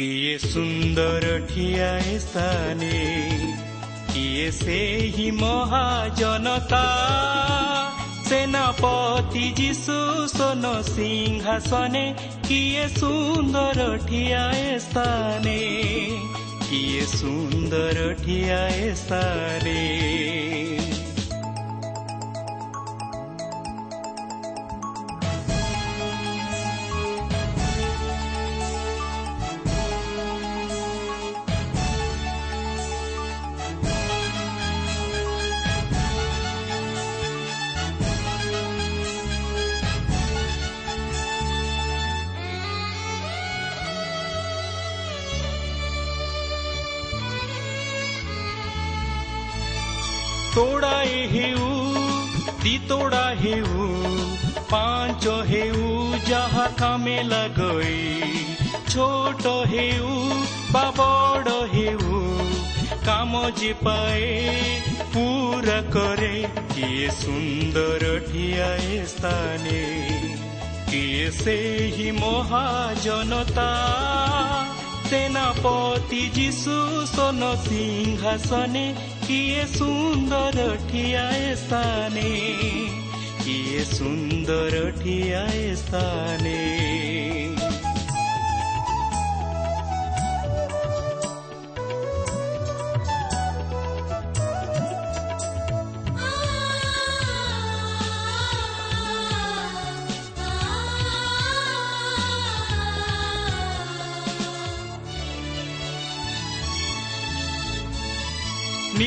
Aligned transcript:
କିଏ 0.00 0.36
ସୁନ୍ଦର 0.42 1.32
ଠିଆ 1.48 1.88
ସ୍ଥାନେ 2.20 3.00
କିଏ 4.12 4.46
ସେହି 4.58 5.26
ମହାଜନତା 5.40 6.80
ସେନାପତି 8.28 9.44
ଯୀଶୁ 9.58 9.98
ସୋନ 10.34 10.70
ସିଂହାସନେ 10.88 12.04
କିଏ 12.48 12.86
ସୁନ୍ଦର 12.96 13.88
ଠିଆ 14.06 14.42
ସ୍ଥାନେ 14.86 15.58
କିଏ 16.70 17.04
ସୁନ୍ଦର 17.16 18.08
ଠିଆ 18.24 18.62
ସ୍ଥାନେ 19.02 19.78
ठोडा 50.60 50.96
हेऊ 51.32 51.68
ती 52.62 52.78
थोडा 52.88 53.22
हेऊ 53.36 53.84
पाचो 54.72 55.36
हेऊ 55.50 56.18
जहाँ 56.26 56.66
कामै 56.80 57.22
लगोई 57.22 57.96
छोट 58.88 59.46
हेऊ 59.70 60.08
बाबड 60.74 61.48
हेऊ 61.74 62.20
कामो 63.06 63.44
जि 63.50 63.72
पाए 63.86 64.28
करे। 65.94 66.42
के 66.72 67.10
सुन्दर 67.10 68.04
ठिया 68.26 68.68
एस्तानी 69.00 69.80
के 70.90 71.30
सेहि 71.30 72.10
महाजनता 72.12 73.70
सेनापती 75.10 76.28
जिस 76.36 76.64
सोनो 77.14 77.54
सिंहासन 77.64 78.70
ने 78.72 78.86
କିଏ 79.30 79.64
ସୁନ୍ଦର 79.66 80.62
ଠିଆଏ 80.86 81.50
ସ୍ଥାନେ 81.56 82.30
କିଏ 83.42 83.84
ସୁନ୍ଦର 83.90 84.80
ଠିଆଏ 84.96 85.66
ସ୍ଥାନେ 85.76 86.89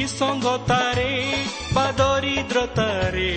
ନିସଙ୍ଗତାରେ 0.02 1.10
ବା 1.74 1.86
ଦରିଦ୍ରତାରେ 1.98 3.32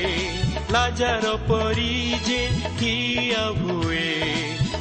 ଲାଜାର 0.74 1.34
ପରି 1.50 1.94
ଯେ 2.28 2.42
ଠିଆ 2.80 3.44
ହୁଏ 3.60 4.08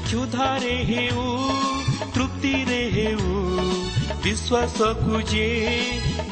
କ୍ଷୁଧାରେ 0.07 0.77
ହେଉ 0.91 1.27
ତୃପ୍ତିରେ 2.15 2.81
ହେଉ 2.97 3.29
ବିଶ୍ୱାସକୁ 4.25 5.21
ଯେ 5.33 5.49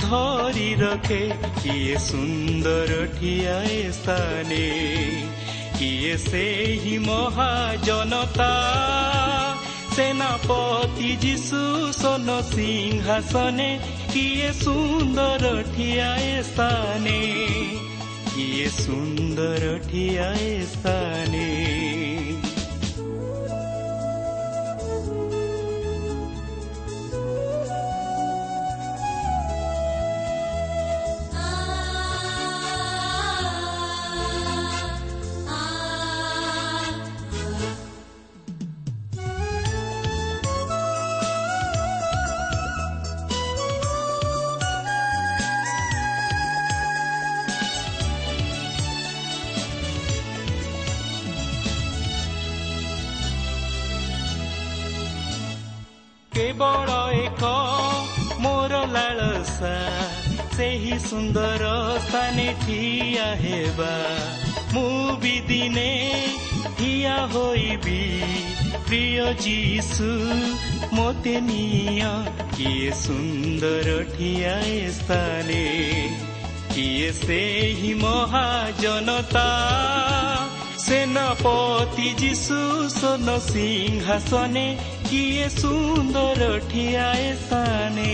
ଧରି 0.03 0.69
ରଖେ 0.81 1.21
କିଏ 1.61 1.97
ସୁନ୍ଦର 2.07 2.99
ଠିଆଏ 3.15 3.79
ସ୍ଥାନେ 3.99 4.65
କିଏ 5.79 6.15
ସେହି 6.25 6.97
ମହାଜନତା 7.07 8.51
ସେନାପତି 9.97 11.11
ଯୀଶୁ 11.23 11.63
ସୋନ 12.01 12.29
ସିଂହାସନେ 12.51 13.71
किए 14.14 14.52
सुन्दर 14.52 15.64
किरस्थाने 19.88 21.73
ଲାଳସା 58.96 59.76
ସେହି 60.58 60.96
ସୁନ୍ଦର 61.08 61.64
ସ୍ଥାନେ 62.06 62.48
ଠିଆ 62.64 63.28
ହେବା 63.44 63.94
ମୁଁ 64.74 65.16
ବି 65.24 65.36
ଦିନେ 65.50 65.90
ଠିଆ 66.78 67.16
ହୋଇବି 67.34 68.02
ପ୍ରିୟ 68.88 69.26
ଯୀଶୁ 69.46 70.10
ମୋତେ 70.98 71.36
ନିଅ 71.50 72.12
କିଏ 72.56 72.92
ସୁନ୍ଦର 73.02 73.98
ଠିଆଏ 74.14 74.78
ସ୍ଥାନେ 75.00 75.64
କିଏ 76.74 77.10
ସେହି 77.20 77.94
ମହାଜନତା 78.04 79.48
ସେନାପତି 80.86 82.10
ଯୀଶୁ 82.22 82.60
ସୋନ 82.96 83.38
ସିଂହାସନେ 83.50 84.66
କିଏ 85.10 85.48
ସୁନ୍ଦର 85.54 86.42
ଠିଆଏ 86.70 87.28
ସ୍ଥାନେ 87.40 88.12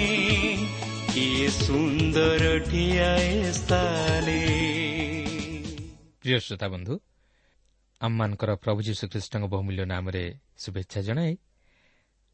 କିଏ 1.13 1.47
ସୁନ୍ଦର 1.57 2.44
ଠିଆଏ 2.69 3.31
ସ୍ଥାନେ 3.53 4.39
ପ୍ରିୟ 6.21 6.39
ଶ୍ରୋତା 6.45 6.68
ବନ୍ଧୁ 6.68 6.94
ଆମମାନଙ୍କର 8.01 8.51
ପ୍ରଭୁ 8.63 8.80
ଯୀଶୁଖ୍ରୀଷ୍ଟଙ୍କ 8.88 9.45
ବହୁମୂଲ୍ୟ 9.53 9.86
ନାମରେ 9.86 10.24
ଶୁଭେଚ୍ଛା 10.57 11.00
ଜଣାଇ 11.01 11.33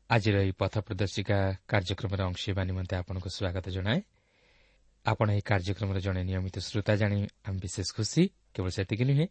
ଆଜିର 0.10 0.36
ଏହି 0.44 0.54
ପଥ 0.62 0.74
ପ୍ରଦର୍ଶିକା 0.88 1.38
କାର୍ଯ୍ୟକ୍ରମରେ 1.68 2.24
ଅଂଶ 2.30 2.42
ହେବା 2.50 2.64
ନିମନ୍ତେ 2.70 2.96
ଆପଣଙ୍କୁ 2.96 3.30
ସ୍ୱାଗତ 3.30 3.66
ଜଣାଏ 3.78 4.00
ଆପଣ 5.06 5.28
ଏହି 5.32 5.44
କାର୍ଯ୍ୟକ୍ରମର 5.50 5.98
ଜଣେ 6.06 6.22
ନିୟମିତ 6.30 6.56
ଶ୍ରୋତା 6.68 6.94
ଜାଣି 7.02 7.20
ଆମେ 7.46 7.58
ବିଶେଷ 7.64 7.88
ଖୁସି 7.98 8.22
କେବଳ 8.54 8.70
ସେତିକି 8.78 9.04
ନୁହେଁ 9.10 9.26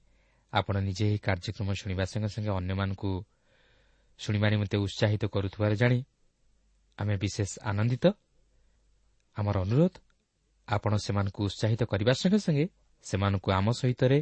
ଆପଣ 0.52 0.74
ନିଜେ 0.86 1.04
ଏହି 1.10 1.18
କାର୍ଯ୍ୟକ୍ରମ 1.26 1.68
ଶୁଣିବା 1.80 2.04
ସଙ୍ଗେ 2.10 2.28
ସଙ୍ଗେ 2.34 2.50
ଅନ୍ୟମାନଙ୍କୁ 2.58 3.10
ଶୁଣିବା 4.18 4.48
ନିମନ୍ତେ 4.48 4.76
ଉତ୍ସାହିତ 4.76 5.22
କରୁଥିବାର 5.26 5.72
ଜାଣି 5.74 5.98
ଆମେ 6.98 7.14
ବିଶେଷ 7.16 7.50
ଆନନ୍ଦିତ। 7.62 8.04
ଆମର 9.36 9.56
ଅନୁରୋଧ 9.60 9.94
ଆପଣ 10.68 10.92
ସେମାନଙ୍କୁ 10.96 11.40
ଉତ୍ସାହିତ 11.44 11.82
କରିବା 11.84 12.12
ସଙ୍ଗେ 12.12 12.38
ସଙ୍ଗେ 12.38 12.66
ସେମାନଙ୍କୁ 13.04 13.48
ଆମ 13.52 13.66
ସହିତରେ 13.72 14.18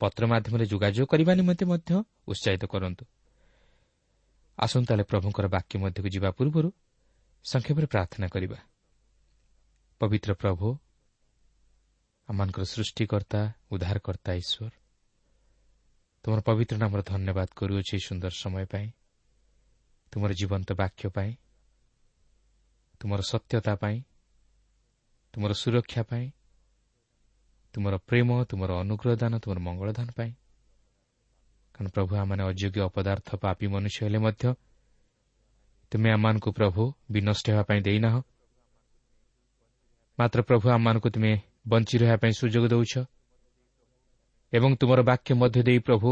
ପତ୍ର 0.00 0.22
ମାଧ୍ୟମରେ 0.26 0.64
ଯୋଗାଯୋଗ 0.66 1.06
କରିବା 1.06 1.32
ନିମନ୍ତେ 1.34 1.64
ମଧ୍ୟ 1.64 1.90
ଉତ୍ସାହିତ 2.28 2.64
କରନ୍ତୁ। 2.64 3.04
ଆସନ୍ତା 4.58 4.90
ହେଲେ 4.94 5.04
ପ୍ରଭୁଙ୍କର 5.04 5.46
ବାକ୍ୟ 5.48 5.74
ମଧ୍ୟକୁ 5.78 6.08
ଯିବା 6.08 6.30
ପୂର୍ବରୁ 6.30 6.68
ସଂକ୍ଷେପରେ 7.44 7.86
ପ୍ରାର୍ଥନା 7.86 8.26
କରିବା। 8.28 8.58
ପବିତ୍ର 10.00 10.30
ପ୍ରଭୁ 10.34 10.66
ଆମମାନଙ୍କର 12.28 12.64
ସୃଷ୍ଟିକର୍ତ୍ତା 12.64 13.40
ଉଦ୍ଧାରକର୍ତ୍ତା 13.70 14.32
ଈଶ୍ୱର 14.32 14.72
ତୁମର 16.24 16.40
ପବିତ୍ର 16.40 16.76
ନାମର 16.76 17.00
ଧନ୍ୟବାଦ 17.02 17.48
କରୁଅଛି 17.56 17.96
ସୁନ୍ଦର 18.06 18.32
ସମୟ 18.42 18.64
ପାଇଁ। 18.66 18.86
ତୁମର 20.12 20.30
ଜୀବନ୍ତ 20.32 20.68
ବାକ୍ୟ 20.72 21.08
ପାଇଁ 21.08 21.30
ତୁମର 23.00 23.20
ସତ୍ୟତା 23.22 23.72
ପାଇଁ 23.76 23.96
ତୁମର 25.34 25.52
ସୁରକ୍ଷା 25.52 26.02
ପାଇଁ 26.02 26.26
ତୁମର 27.74 27.94
ପ୍ରେମ 28.08 28.28
ତୁମର 28.50 28.70
ଅନୁଗ୍ରହ 28.82 29.14
ଦାନ 29.16 29.32
ତୁମର 29.38 29.58
ମଙ୍ଗଳଦାନ 29.58 30.08
ପାଇଁ। 30.16 30.32
କାରଣ 31.74 31.88
ପ୍ରଭୁ 31.90 32.12
ଆମମାନେ 32.16 32.42
ଅଯୋଗ୍ୟ 32.42 32.80
ଅପଦାର୍ଥ 32.88 33.28
ପାପି 33.36 33.66
ମନୁଷ୍ୟ 33.66 33.98
ହେଲେ 34.04 34.18
ମଧ୍ୟ 34.18 34.44
ତୁମେ 35.92 36.08
ଆମମାନଙ୍କୁ 36.10 36.50
ପ୍ରଭୁ 36.52 36.82
ବିନଷ୍ଟ 37.10 37.46
ହେବା 37.50 37.64
ପାଇଁ 37.68 37.80
ଦେଇନାହ। 37.80 38.14
ମାତ୍ର 40.18 40.40
ପ୍ରଭୁ 40.42 40.66
ଆମମାନଙ୍କୁ 40.70 41.08
ତୁମେ 41.10 41.32
ବଞ୍ଚି 41.68 41.94
ରହିବା 41.98 42.16
ପାଇଁ 42.16 42.32
ସୁଯୋଗ 42.32 42.64
ଦେଉଛ। 42.72 42.94
ଏବଂ 44.52 44.70
ତୁମର 44.80 45.00
ବାକ୍ୟ 45.02 45.30
ମଧ୍ୟ 45.34 45.60
ଦେଇ 45.62 45.78
ପ୍ରଭୁ 45.78 46.10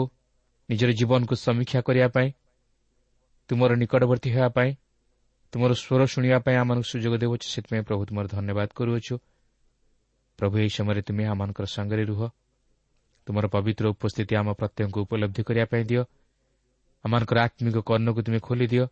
ନିଜର 0.68 0.90
ଜୀବନକୁ 0.92 1.34
ସମୀକ୍ଷା 1.46 1.80
କରିବା 1.80 2.08
ପାଇଁ 2.08 2.28
ତୁମର 3.48 3.70
ନିକଟବର୍ତ୍ତୀ 3.80 4.30
ହେବା 4.34 4.48
ପାଇଁ 4.56 4.70
ତୁମର 5.52 5.72
ସ୍ୱର 5.82 6.02
ଶୁଣିବା 6.12 6.38
ପାଇଁ 6.44 6.56
ଆମମାନଙ୍କୁ 6.62 6.86
ସୁଯୋଗ 6.92 7.14
ଦେଉଛ 7.22 7.42
ସେଥିପାଇଁ 7.54 7.82
ପ୍ରଭୁ 7.88 8.02
ତୁମର 8.08 8.24
ଧନ୍ୟବାଦ 8.34 8.68
କରୁଅଛୁ। 8.78 9.14
ପ୍ରଭୁ 10.38 10.54
ଏହି 10.62 10.70
ସମୟରେ 10.76 11.00
ତୁମେ 11.08 11.24
ଆମମାନଙ୍କର 11.32 11.66
ସାଙ୍ଗରେ 11.74 12.04
ରୁହ। 12.10 12.20
ତୁମର 13.26 13.44
ପବିତ୍ର 13.54 13.84
ଉପସ୍ଥିତି 13.94 14.32
ଆମ 14.40 14.48
ପ୍ରତ୍ୟେକଙ୍କୁ 14.60 14.98
ଉପଲବ୍ଧି 15.04 15.42
କରିବା 15.48 15.66
ପାଇଁ 15.72 15.84
ଦିଅ। 15.90 16.02
ଆମମାନଙ୍କର 17.04 17.38
ଆତ୍ମିକ 17.46 17.76
କର୍ଣ୍ଣକୁ 17.88 18.20
ତୁମେ 18.26 18.40
ଖୋଲିଦିଅ 18.48 18.84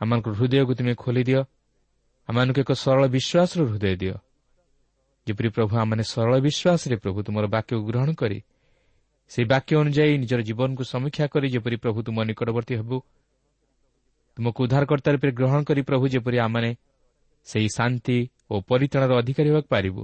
ଆମମାନଙ୍କର 0.00 0.32
ହୃଦୟକୁ 0.38 0.72
ତୁମେ 0.78 0.94
ଖୋଲିଦିଅ 1.04 1.40
ଆମମାନଙ୍କୁ 2.28 2.58
ଏକ 2.64 2.72
ସରଳ 2.84 3.02
ବିଶ୍ୱାସର 3.16 3.60
ହୃଦୟ 3.70 3.94
ଦିଅ। 4.02 4.16
ଯେପରି 5.26 5.48
ପ୍ରଭୁ 5.56 5.72
ଆମମାନେ 5.82 6.04
ସରଳ 6.12 6.34
ବିଶ୍ୱାସରେ 6.46 6.96
ପ୍ରଭୁ 7.02 7.18
ତୁମର 7.26 7.44
ବାକ୍ୟକୁ 7.54 7.82
ଗ୍ରହଣ 7.90 8.08
କରି 8.20 8.38
ସେହି 9.30 9.46
ବାକ୍ୟ 9.52 9.72
ଅନୁଯାୟୀ 9.82 10.14
ନିଜର 10.22 10.40
ଜୀବନକୁ 10.48 10.82
ସମୀକ୍ଷା 10.92 11.26
କରି 11.32 11.46
ଯେପରି 11.54 11.76
ପ୍ରଭୁ 11.82 11.98
ତୁମ 12.06 12.16
ନିକଟବର୍ତ୍ତୀ 12.30 12.74
ହେବୁ 12.80 12.96
ତୁମକୁ 14.36 14.58
ଉଦ୍ଧାରକର୍ତ୍ତା 14.64 15.10
ରୂପେ 15.14 15.28
ଗ୍ରହଣ 15.38 15.60
କରି 15.68 15.80
ପ୍ରଭୁ 15.88 16.04
ଯେପରି 16.12 16.36
ଆମମାନେ 16.44 16.70
ସେହି 17.46 17.68
ଶାନ୍ତି 17.76 18.16
ଓ 18.52 18.54
ପରିତାଣର 18.70 19.10
ଅଧିକାରୀ 19.20 19.48
ହେବାକୁ 19.50 19.68
ପାରିବୁ 19.74 20.02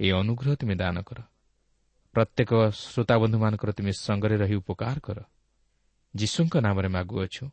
ଏହି 0.00 0.12
ଅନୁଗ୍ରହ 0.20 0.52
ତୁମେ 0.60 0.74
ଦାନ 0.82 0.96
କର। 1.08 1.18
ପ୍ରତ୍ୟେକ 2.14 2.50
ଶ୍ରୋତାବନ୍ଧୁମାନଙ୍କର 2.70 3.70
ତୁମେ 3.78 3.92
ସଙ୍ଗରେ 4.06 4.36
ରହି 4.42 4.54
ଉପକାର 4.62 4.96
କର। 5.06 5.18
ଯୀଶୁଙ୍କ 6.14 6.54
ନାମରେ 6.66 6.88
ମାଗୁଅଛୁ 6.96 7.44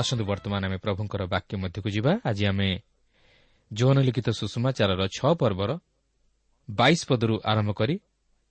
ଆସନ୍ତୁ 0.00 0.24
ବର୍ତ୍ତମାନ 0.30 0.62
ଆମେ 0.68 0.78
ପ୍ରଭୁଙ୍କର 0.84 1.22
ବାକ୍ୟ 1.34 1.54
ମଧ୍ୟକୁ 1.62 1.88
ଯିବା। 1.96 2.12
ଆଜି 2.28 2.44
ଆମେ 2.50 2.68
ଯୌନ 3.70 3.96
ଲିଖିତ 4.06 4.28
ସୁଷମାଚାରର 4.40 5.02
ଛଅ 5.16 5.30
ପର୍ବର 5.40 5.70
ବାଇଶ 6.68 7.00
ପଦରୁ 7.10 7.34
ଆରମ୍ଭ 7.50 7.70
କରି 7.80 7.94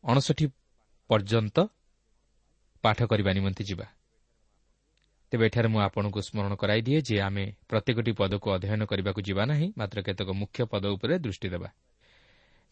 ଅଣଷଠି 0.04 0.46
ପର୍ଯ୍ୟନ୍ତ 1.10 1.58
ପାଠ 2.84 3.00
କରିବା 3.04 3.32
ନିମନ୍ତେ 3.34 3.64
ଯିବା। 3.64 3.88
ତେବେ 5.32 5.46
ଏଠାରେ 5.46 5.68
ମୁଁ 5.68 5.82
ଆପଣଙ୍କୁ 5.82 6.20
ସ୍ମରଣ 6.22 6.54
କରାଇଦିଏ 6.56 7.00
ଯେ 7.02 7.16
ଆମେ 7.22 7.46
ପ୍ରତ୍ୟେକଟି 7.70 8.12
ପଦକୁ 8.12 8.48
ଅଧ୍ୟୟନ 8.52 8.82
କରିବାକୁ 8.86 9.22
ଯିବା 9.22 9.44
ନାହିଁ 9.46 9.68
ମାତ୍ର 9.78 9.98
କେତେକ 10.02 10.30
ମୁଖ୍ୟ 10.30 10.66
ପଦ 10.66 10.84
ଉପରେ 10.96 11.14
ଦୃଷ୍ଟି 11.20 11.48
ଦେବା। 11.50 11.70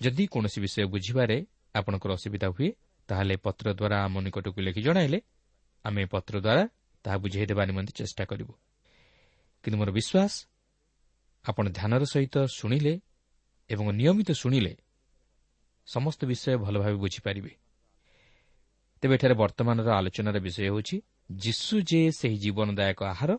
ଯଦି 0.02 0.24
କୌଣସି 0.28 0.60
ବିଷୟ 0.62 0.86
ବୁଝିବାରେ 0.86 1.38
ଆପଣଙ୍କର 1.76 2.12
ଅସୁବିଧା 2.14 2.48
ହୁଏ 2.48 2.70
ତାହେଲେ 3.08 3.36
ପତ୍ର 3.36 3.66
ଦ୍ୱାରା 3.74 3.98
ଆମ 4.06 4.16
ନିକଟକୁ 4.22 4.60
ଲେଖି 4.62 4.82
ଜଣାଇଲେ 4.82 5.20
ଆମେ 5.86 6.02
ପତ୍ର 6.06 6.34
ଦ୍ୱାରା 6.40 6.64
ତାହା 7.04 7.18
ବୁଝାଇ 7.18 7.46
ଦେବା 7.46 7.64
ନିମନ୍ତେ 7.66 7.94
ଚେଷ୍ଟା 7.96 8.24
କରିବୁ। 8.26 8.54
କିନ୍ତୁ 9.64 9.78
ମୋର 9.80 9.90
ବିଶ୍ୱାସ 9.92 10.34
ଆପଣ 11.46 11.66
ଧ୍ୟାନର 11.70 12.04
ସହିତ 12.06 12.36
ଶୁଣିଲେ 12.46 12.94
ଏବଂ 13.70 13.86
ନିୟମିତ 13.92 14.30
ଶୁଣିଲେ 14.32 14.74
ସମସ୍ତ 15.88 16.20
ବିଷୟ 16.26 16.58
ଭଲ 16.58 16.76
ଭାବେ 16.80 16.96
ବୁଝିପାରିବେ। 16.96 17.61
ତେବେ 19.02 19.16
ଏଠାରେ 19.16 19.34
ବର୍ତ୍ତମାନର 19.34 19.90
ଆଲୋଚନାର 19.92 20.38
ବିଷୟ 20.40 20.62
ହେଉଛି 20.64 20.96
ଯୀଶୁ 21.36 21.76
ଯେ 21.82 22.02
ସେହି 22.12 22.38
ଜୀବନଦାୟକ 22.38 23.00
ଆହାର 23.04 23.32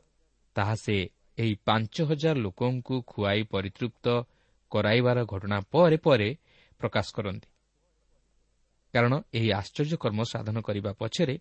ତାହା 0.57 0.75
ସେ 0.75 0.97
ଏହି 1.39 1.55
ପାଞ୍ଚ 1.65 1.95
ହଜାର 2.03 2.37
ଲୋକଙ୍କୁ 2.39 2.95
ଖୁଆଇ 3.07 3.43
ପରିତୃପ୍ତ 3.43 4.07
କରାଇବାର 4.71 5.19
ଘଟଣା 5.25 5.59
ପରେ 5.73 5.97
ପରେ 5.97 6.29
ପ୍ରକାଶ 6.81 7.07
କରନ୍ତି। 7.15 7.49
କାରଣ 8.95 9.13
ଏହି 9.35 9.49
ଆଶ୍ଚର୍ଯ୍ୟ 9.53 9.97
କର୍ମ 9.97 10.21
ସାଧନ 10.23 10.57
କରିବା 10.61 10.93
ପଛରେ 10.93 11.37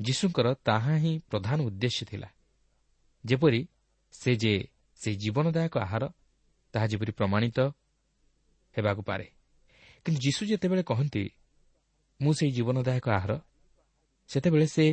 ଯୀଶୁଙ୍କର 0.00 0.46
ତାହା 0.64 0.94
ହିଁ 0.96 1.12
ପ୍ରଧାନ 1.30 1.58
ଉଦ୍ଦେଶ୍ୟ 1.62 2.04
ଥିଲା। 2.06 2.28
ଯେପରି 3.24 3.60
ସେ 4.12 4.32
ଯେ 4.36 4.54
ସେହି 5.00 5.16
ଜୀବନଦାୟକ 5.16 5.74
ଆହାର 5.78 6.04
ତାହା 6.74 6.86
ଯେପରି 6.86 7.12
ପ୍ରମାଣିତ 7.12 7.58
ହେବାକୁ 8.74 9.02
ପାରେ। 9.02 9.26
କିନ୍ତୁ 10.04 10.18
ଯୀଶୁ 10.20 10.42
ଯେତେବେଳେ 10.46 10.82
କହନ୍ତି 10.82 11.22
ମୁଁ 12.20 12.32
ସେହି 12.32 12.52
ଜୀବନଦାୟକ 12.52 13.06
ଆହାର। 13.10 13.32
ସେତେବେଳେ 14.30 14.66
ସେ 14.66 14.84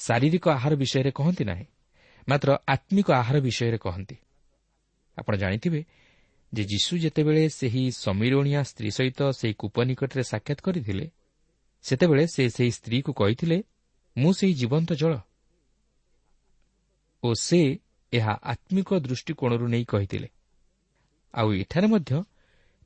ଶାରୀରିକ 0.00 0.44
ଆହାର 0.48 0.72
ବିଷୟରେ 0.74 1.10
କହନ୍ତି 1.10 1.44
ନାହିଁ 1.44 1.66
ମାତ୍ର 2.28 2.48
ଆତ୍ମିକ 2.68 3.08
ଆହାର 3.12 3.36
ବିଷୟରେ 3.40 3.78
କହନ୍ତି। 3.78 4.16
ଆପଣ 5.18 5.32
ଜାଣିଥିବେ 5.36 5.80
ଯେ 6.52 6.62
ଯୀଶୁ 6.64 6.92
ଯେତେବେଳେ 6.98 7.42
ସେହି 7.48 7.82
ସମୀରଣିଆ 8.04 8.60
ସ୍ତ୍ରୀ 8.62 8.90
ସହିତ 8.90 9.20
ସେହି 9.30 9.54
କୂପ 9.58 9.76
ନିକଟରେ 9.84 10.22
ସାକ୍ଷାତ 10.22 10.58
କରିଥିଲେ 10.60 11.06
ସେତେବେଳେ 11.82 12.24
ସେ 12.26 12.42
ସେହି 12.48 12.70
ସ୍ତ୍ରୀକୁ 12.70 13.10
କହିଥିଲେ 13.12 13.58
ମୁଁ 14.16 14.32
ସେହି 14.32 14.54
ଜୀବନ୍ତ 14.54 14.90
ଜଳ। 14.92 15.14
ଓ 17.22 17.28
ସେ 17.34 17.60
ଏହା 18.12 18.34
ଆତ୍ମିକ 18.42 18.88
ଦୃଷ୍ଟିକୋଣରୁ 18.98 19.66
ନେଇ 19.68 19.84
କହିଥିଲେ। 19.84 20.28
ଆଉ 21.34 21.48
ଏଠାରେ 21.52 21.86
ମଧ୍ୟ 21.86 22.12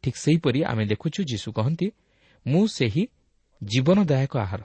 ଠିକ୍ 0.02 0.16
ସେହିପରି 0.16 0.60
ଆମେ 0.64 0.84
ଦେଖୁଛୁ 0.86 1.20
ଯୀଶୁ 1.24 1.48
କହନ୍ତି 1.52 1.86
ମୁଁ 2.46 2.64
ସେହି 2.68 3.02
ଜୀବନଦାୟକ 3.62 4.36
ଆହାର। 4.36 4.62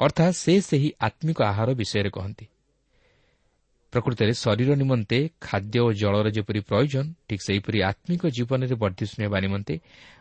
ଅର୍ଥାତ୍ 0.00 0.34
ସେ 0.34 0.60
ସେହି 0.60 0.92
ଆତ୍ମିକ 1.00 1.42
ଆହାର 1.42 1.74
ବିଷୟରେ 1.74 2.10
କହନ୍ତି। 2.10 2.46
ପ୍ରକୃତରେ 3.92 4.32
ଶରୀର 4.32 4.74
ନିମନ୍ତେ 4.74 5.30
ଖାଦ୍ୟ 5.40 5.78
ଓ 5.78 5.92
ଜଳର 5.92 6.30
ଯେପରି 6.30 6.60
ପ୍ରୟୋଜନ 6.60 7.14
ଠିକ୍ 7.28 7.42
ସେହିପରି 7.42 7.82
ଆତ୍ମିକ 7.82 8.26
ଜୀବନରେ 8.26 8.74
ବର୍ଦ୍ଧିଷ୍ଣୁ 8.74 9.24
ହେବା 9.24 9.38
ନିମନ୍ତେ 9.40 9.74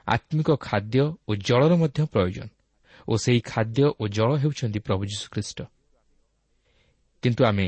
ଆତ୍ମିକ 0.07 0.49
ଖାଦ୍ୟ 0.59 1.01
ଓ 1.27 1.35
ଜଳର 1.35 1.75
ମଧ୍ୟ 1.75 2.05
ପ୍ରୟୋଜନ। 2.05 2.47
ଓ 3.07 3.17
ସେହି 3.17 3.41
ଖାଦ୍ୟ 3.45 3.83
ଓ 3.99 4.07
ଜଳ 4.07 4.29
ହେଉଛନ୍ତି 4.35 4.79
ପ୍ରଭୁ 4.79 5.03
ଯୀଶୁଖ୍ରୀଷ୍ଟ। 5.05 5.59
କିନ୍ତୁ 7.23 7.45
ଆମେ 7.45 7.67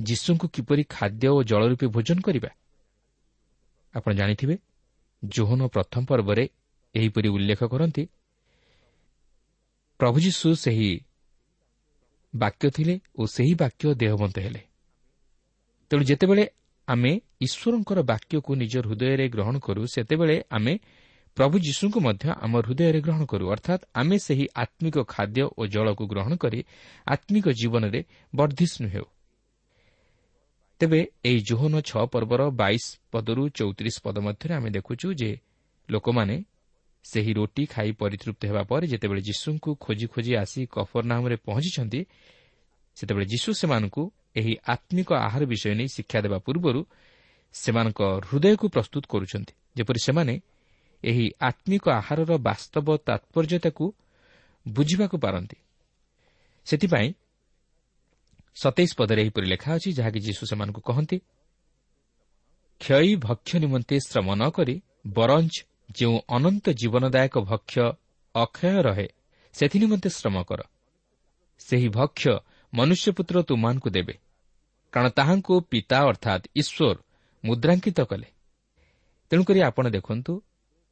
ଯୀଶୁଙ୍କୁ 0.00 0.46
କିପରି 0.48 0.82
ଖାଦ୍ୟ 0.88 1.28
ଓ 1.28 1.42
ଜଳ 1.42 1.62
ରୂପେ 1.66 1.86
ଭୋଜନ 1.86 2.20
କରିବା? 2.20 2.50
ଆପଣ 3.94 4.12
ଜାଣିଥିବେ 4.12 4.58
ଜୋହନ 5.24 5.60
ପ୍ରଥମ 5.66 6.04
ପର୍ବରେ 6.04 6.48
ଏହିପରି 6.94 7.28
ଉଲ୍ଲେଖ 7.28 7.64
କରନ୍ତି 7.64 8.08
ପ୍ରଭୁ 10.02 10.18
ଯୀଶୁ 10.20 10.54
ସେହି 10.54 11.00
ବାକ୍ୟ 12.34 12.70
ଥିଲେ 12.70 13.00
ଓ 13.18 13.26
ସେହି 13.26 13.54
ବାକ୍ୟ 13.54 13.94
ଦେହବନ୍ତ 13.94 14.36
ହେଲେ। 14.38 14.62
ତେଣୁ 15.90 16.02
ଯେତେବେଳେ 16.04 16.44
ଆମେ 16.88 17.12
ଈଶ୍ୱରଙ୍କର 17.40 17.98
ବାକ୍ୟକୁ 18.02 18.54
ନିଜ 18.54 18.74
ହୃଦୟରେ 18.78 19.28
ଗ୍ରହଣ 19.28 19.58
କରୁ 19.58 19.82
ସେତେବେଳେ 19.86 20.36
ଆମେ 20.50 20.78
ପ୍ରଭୁ 21.36 21.58
ଯୀଶୁଙ୍କୁ 21.58 21.98
ମଧ୍ୟ 22.00 22.24
ଆମ 22.44 22.52
ହୃଦୟରେ 22.60 23.00
ଗ୍ରହଣ 23.00 23.22
କରୁ। 23.24 23.44
ଅର୍ଥାତ୍ 23.50 23.82
ଆମେ 23.94 24.16
ସେହି 24.18 24.46
ଆତ୍ମିକ 24.54 24.96
ଖାଦ୍ୟ 25.08 25.42
ଓ 25.58 25.62
ଜଳକୁ 25.66 26.04
ଗ୍ରହଣ 26.06 26.32
କରି 26.36 26.60
ଆତ୍ମିକ 27.06 27.46
ଜୀବନରେ 27.48 28.00
ବର୍ଦ୍ଧିଷ୍ଣୁ 28.34 28.88
ହେଉ। 28.88 29.06
ତେବେ 30.80 31.00
ଏହି 31.24 31.40
ଜୋହନ 31.40 31.74
ଛଅ 31.80 32.04
ପର୍ବର 32.06 32.42
ବାଇଶ 32.50 32.84
ପଦରୁ 33.12 33.42
ଚଉତିରିଶ 33.48 33.96
ପଦ 34.02 34.16
ମଧ୍ୟରେ 34.18 34.54
ଆମେ 34.54 34.70
ଦେଖୁଛୁ 34.70 35.14
ଯେ 35.14 35.30
ଲୋକମାନେ 35.90 36.36
ସେହି 37.04 37.32
ରୋଟି 37.32 37.62
ଖାଇ 37.66 37.90
ପରିତୃପ୍ତ 37.92 38.42
ହେବା 38.46 38.62
ପରେ 38.62 38.86
ଯେତେବେଳେ 38.86 39.20
ଯୀଶୁଙ୍କୁ 39.20 39.70
ଖୋଜି 39.74 40.06
ଖୋଜି 40.06 40.32
ଆସି 40.36 40.60
କଫର 40.66 41.04
ନାମରେ 41.06 41.36
ପହଞ୍ଚିଛନ୍ତି 41.36 42.00
ସେତେବେଳେ 42.96 43.26
ଯୀଶୁ 43.26 43.50
ସେମାନଙ୍କୁ 43.52 44.02
ଏହି 44.36 44.54
ଆତ୍ମିକ 44.68 45.08
ଆହାର 45.26 45.42
ବିଷୟ 45.44 45.74
ନେଇ 45.74 45.88
ଶିକ୍ଷା 45.88 46.18
ଦେବା 46.20 46.38
ପୂର୍ବରୁ 46.38 46.80
ସେମାନଙ୍କ 47.54 48.00
ହୃଦୟକୁ 48.28 48.66
ପ୍ରସ୍ତୁତ 48.68 49.04
କରୁଛନ୍ତି 49.06 49.52
ଯେପରି 49.76 50.00
ସେମାନେ 50.00 50.34
ଏହି 51.04 51.26
ଆତ୍ମିକ 51.40 51.84
ଆହାରର 51.90 52.32
ବାସ୍ତବ 52.38 52.86
ତାତ୍ପର୍ଯ୍ୟତାକୁ 53.08 53.84
ବୁଝିବାକୁ 54.66 55.16
ପାରନ୍ତି। 55.18 55.56
ସେଥିପାଇଁ 56.66 57.08
ସତେଇଶ 58.56 58.90
ପଦରେ 58.98 59.20
ଏହିପରି 59.22 59.46
ଲେଖା 59.46 59.70
ଅଛି 59.76 59.88
ଯାହାକି 59.92 60.20
ଯୀଶୁ 60.20 60.42
ସେମାନଙ୍କୁ 60.46 60.80
କହନ୍ତି 60.80 61.16
କ୍ଷୟୀ 62.80 63.10
ଭକ୍ଷ୍ୟ 63.16 63.56
ନିମନ୍ତେ 63.58 63.96
ଶ୍ରମ 64.08 64.28
ନ 64.34 64.42
କରି 64.50 64.74
ବରଞ୍ଚ 65.06 65.54
ଯେଉଁ 65.98 66.16
ଅନନ୍ତ 66.28 66.64
ଜୀବନଦାୟକ 66.80 67.34
ଭକ୍ଷ୍ୟ 67.50 67.84
ଅକ୍ଷୟ 68.34 68.76
ରହେ 68.82 69.06
ସେଥି 69.54 69.76
ନିମନ୍ତେ 69.78 70.08
ଶ୍ରମ 70.08 70.36
କର। 70.42 70.60
ସେହି 71.60 71.88
ଭକ୍ଷ୍ୟ 71.88 72.32
ମନୁଷ୍ୟପୁତ୍ର 72.72 73.36
ତୁମମାନଙ୍କୁ 73.42 73.88
ଦେବେ 73.90 74.14
କାରଣ 74.92 75.08
ତାହାଙ୍କୁ 75.08 75.54
ପିତା 75.70 75.98
ଅର୍ଥାତ୍ 76.10 76.44
ଈଶ୍ୱର 76.54 76.96
ମୁଦ୍ରାଙ୍କିତ 77.44 77.98
କଲେ। 78.10 78.28
ତେଣୁକରି 79.30 79.60
ଆପଣ 79.62 79.84
ଦେଖନ୍ତୁ 79.88 80.32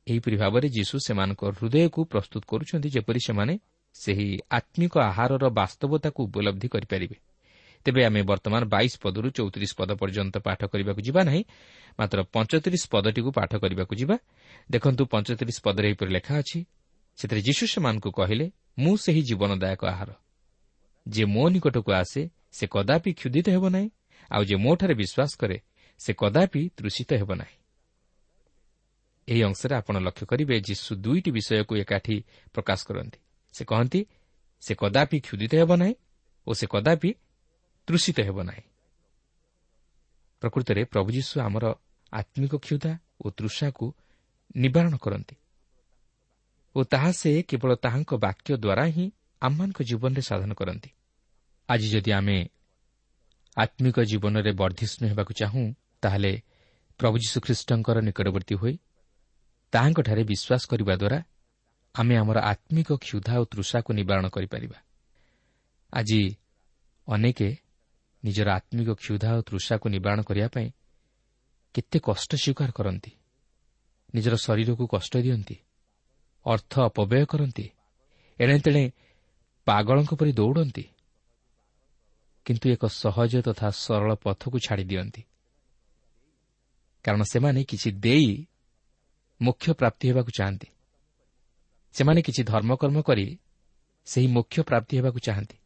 ଏହିପରି 0.07 0.37
ଭାବରେ 0.37 0.66
ଯୀଶୁ 0.69 0.97
ସେମାନଙ୍କ 1.07 1.42
ହୃଦୟକୁ 1.57 2.00
ପ୍ରସ୍ତୁତ 2.04 2.42
କରୁଛନ୍ତି 2.49 2.88
ଯେପରି 2.90 3.21
ସେମାନେ 3.26 3.54
ସେହି 3.97 4.28
ଆତ୍ମିକ 4.50 4.95
ଆହାରର 5.11 5.45
ବାସ୍ତବତାକୁ 5.50 6.21
ଉପଲବ୍ଧି 6.25 6.69
କରିପାରିବେ। 6.69 7.16
ତେବେ 7.87 8.00
ଆମେ 8.04 8.20
ବର୍ତ୍ତମାନ 8.30 8.62
ବାଇଶ 8.75 8.92
ପଦରୁ 9.04 9.28
ଚଉତିରିଶ 9.37 9.72
ପଦ 9.78 9.90
ପର୍ଯ୍ୟନ୍ତ 10.00 10.34
ପାଠ 10.46 10.60
କରିବାକୁ 10.72 11.00
ଯିବା 11.06 11.20
ନାହିଁ 11.28 11.42
ମାତ୍ର 11.99 12.18
ପଞ୍ଚତିରିଶ 12.34 12.84
ପଦଟିକୁ 12.92 13.30
ପାଠ 13.38 13.52
କରିବାକୁ 13.62 13.94
ଯିବା। 14.00 14.16
ଦେଖନ୍ତୁ 14.70 15.02
ପଞ୍ଚତିରିଶ 15.12 15.58
ପଦରେ 15.66 15.87
ଏହିପରି 15.90 16.10
ଲେଖା 16.16 16.34
ଅଛି 16.42 16.58
ସେଥିରେ 17.18 17.40
ଯୀଶୁ 17.49 17.64
ସେମାନଙ୍କୁ 17.72 18.10
କହିଲେ 18.18 18.46
ମୁଁ 18.78 18.94
ସେହି 19.04 19.22
ଜୀବନଦାୟକ 19.28 19.82
ଆହାର। 19.92 20.10
ଯିଏ 21.06 21.26
ମୋ 21.34 21.44
ନିକଟକୁ 21.54 21.90
ଆସେ 21.92 22.20
ସେ 22.56 22.64
କଦାପି 22.75 23.10
କ୍ଷୁଦିତ 23.18 23.46
ହେବ 23.54 23.64
ନାହିଁ 23.75 23.88
ଆଉ 24.30 24.42
ଯେ 24.49 24.56
ମୋଠାରେ 24.64 24.94
ବିଶ୍ୱାସ 25.00 25.32
କରେ 25.40 25.58
ସେ 26.00 26.10
କଦାପି 26.20 26.62
ତୃଷିତ 26.76 27.10
ହେବ 27.20 27.30
ନାହିଁ। 27.40 27.56
ଏହି 29.28 29.42
ଅଂଶରେ 29.42 29.75
ଆପଣ 29.80 29.94
ଲକ୍ଷ୍ୟ 30.06 30.25
କରିବେ 30.30 30.54
ଯୀଶୁ 30.68 30.90
ଦୁଇଟି 31.04 31.30
ବିଷୟକୁ 31.37 31.72
ଏକାଠି 31.82 32.16
ପ୍ରକାଶ 32.54 32.80
କରନ୍ତି। 32.88 33.18
ସେ 33.54 33.62
କହନ୍ତି 33.64 34.00
ସେ 34.62 34.72
କଦାପି 34.75 35.16
କ୍ଷୁଦିତ 35.26 35.52
ହେବ 35.60 35.70
ନାହିଁ 35.82 35.94
ଓ 36.46 36.50
ସେ 36.58 36.66
କଦାପି 36.66 37.10
ତୃଷିତ 37.90 38.18
ହେବ 38.20 38.38
ନାହିଁ। 38.42 38.64
ପ୍ରକୃତରେ 40.42 40.85
ପ୍ରଭୁ 40.85 41.09
ଯୀଶୁ 41.11 41.35
ଆମର 41.40 41.64
ଆତ୍ମିକ 42.12 42.52
କ୍ଷୁଧା 42.56 42.92
ଓ 43.20 43.30
ତୃଷାକୁ 43.30 43.87
ନିବାରଣ 44.56 44.94
କରନ୍ତି 44.97 45.37
ଓ 46.75 46.85
ତାହା 46.85 47.11
ସେ 47.12 47.30
କେବଳ 47.42 47.70
ତାହାଙ୍କ 47.75 48.12
ବାକ୍ୟ 48.14 48.50
ଦ୍ୱାରା 48.56 48.85
ହିଁ 48.87 49.06
ଆମମାନଙ୍କ 49.42 49.78
ଜୀବନରେ 49.82 50.23
ସାଧନ 50.23 50.50
କରନ୍ତି। 50.54 50.90
ଆଜି 51.68 51.88
ଯଦି 51.88 52.11
ଆମେ 52.12 52.38
ଆତ୍ମିକ 53.56 53.97
ଜୀବନରେ 54.00 54.52
ବର୍ଦ୍ଧିଷ୍ଣୁ 54.52 55.04
ହେବାକୁ 55.09 55.32
ଚାହୁଁ 55.32 55.64
ତାହେଲେ 56.02 56.32
ପ୍ରଭୁ 57.00 57.16
ଯୀଶୁଖ୍ରୀଷ୍ଟଙ୍କର 57.18 57.97
ନିକଟବର୍ତ୍ତୀ 58.00 58.54
ହୋଇ 58.54 58.75
ତାହାଙ୍କଠାରେ 59.73 60.23
ବିଶ୍ୱାସ 60.25 60.62
କରିବା 60.70 60.94
ଦ୍ୱାରା 60.94 61.18
ଆମେ 61.94 62.14
ଆମର 62.16 62.38
ଆତ୍ମିକ 62.52 62.88
କ୍ଷୁଧା 62.92 63.35
ଓ 63.40 63.44
ତୃଷାକୁ 63.44 63.90
ନିବାରଣ 63.92 64.26
କରିପାରିବା। 64.28 64.78
ଆଜି 65.92 66.20
ଅନେକ 67.09 67.40
ନିଜର 68.24 68.52
ଆତ୍ମିକ 68.52 68.90
କ୍ଷୁଧା 68.90 69.38
ଓ 69.38 69.40
ତୃଷାକୁ 69.40 69.88
ନିବାରଣ 69.88 70.22
କରିବା 70.22 70.48
ପାଇଁ 70.48 70.70
କେତେ 71.74 71.98
କଷ୍ଟ 71.98 72.34
ସ୍ୱୀକାର 72.34 72.70
କରନ୍ତି। 72.70 73.10
ନିଜର 74.14 74.36
ଶରୀରକୁ 74.36 74.86
କଷ୍ଟ 74.86 75.16
ଦିଅନ୍ତି। 75.16 75.56
ଅର୍ଥ 76.46 76.80
ଅପବ୍ୟୟ 76.80 77.26
କରନ୍ତି। 77.26 77.70
ଏଣେ 78.40 78.58
ତେଣେ 78.58 78.92
ପାଗଳଙ୍କ 79.66 80.14
ପରି 80.14 80.32
ଦୌଡ଼ନ୍ତି। 80.32 80.88
କିନ୍ତୁ 82.44 82.70
ଏକ 82.70 82.86
ସହଜ 82.86 83.42
ତଥା 83.42 83.70
ସରଳ 83.70 84.14
ପଥକୁ 84.14 84.58
ଛାଡ଼ି 84.58 84.84
ଦିଅନ୍ତି। 84.84 85.24
କାରଣ 87.04 87.22
ସେମାନେ 87.22 87.64
କିଛି 87.64 87.90
ଦେଇ 87.92 88.46
ମୁଖ୍ୟ 89.42 89.72
ପ୍ରାପ୍ତି 89.72 90.08
ହେବାକୁ 90.08 90.30
ଚାହାନ୍ତି। 90.30 90.66
ସେମାନେ 91.92 92.22
କିଛି 92.22 92.42
ଧର୍ମକର୍ମ 92.42 93.02
କରି 93.02 93.40
ସେହି 94.04 94.26
ମୁଖ୍ୟ 94.26 94.62
ପ୍ରାପ୍ତି 94.62 94.96
ହେବାକୁ 94.98 95.18
ଚାହାନ୍ତି। 95.18 95.56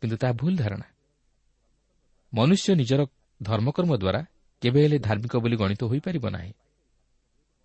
କିନ୍ତୁ 0.00 0.16
ତାହା 0.16 0.32
ଭୁଲ 0.32 0.56
ଧାରଣା। 0.56 0.84
ମନୁଷ୍ୟ 2.32 2.74
ନିଜର 2.74 3.00
ଧର୍ମକର୍ମ 3.42 3.92
ଦ୍ୱାରା 3.96 4.20
କେବେ 4.62 4.78
ହେଲେ 4.82 4.98
ଧାର୍ମିକ 4.98 5.34
ବୋଲି 5.36 5.56
ଗଣିତ 5.56 5.82
ହୋଇପାରିବ 5.84 6.24
ନାହିଁ 6.30 6.52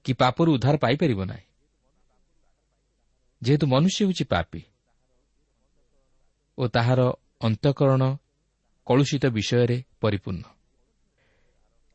କି 0.05 0.11
ପାପରୁ 0.13 0.49
ଉଦ୍ଧାର 0.53 0.75
ପାଇପାରିବ 0.77 1.19
ନାହିଁ। 1.25 1.45
ଯେହେତୁ 3.41 3.65
ମନୁଷ୍ୟ 3.67 3.99
ହେଉଛି 4.05 4.25
ପାପି 4.25 4.61
ଓ 6.57 6.63
ତାହାର 6.67 6.99
ଅନ୍ତଃକରଣ 7.41 8.03
କଳୁଷିତ 8.87 9.23
ବିଷୟରେ 9.27 9.77
ପରିପୂର୍ଣ୍ଣ। 10.01 10.43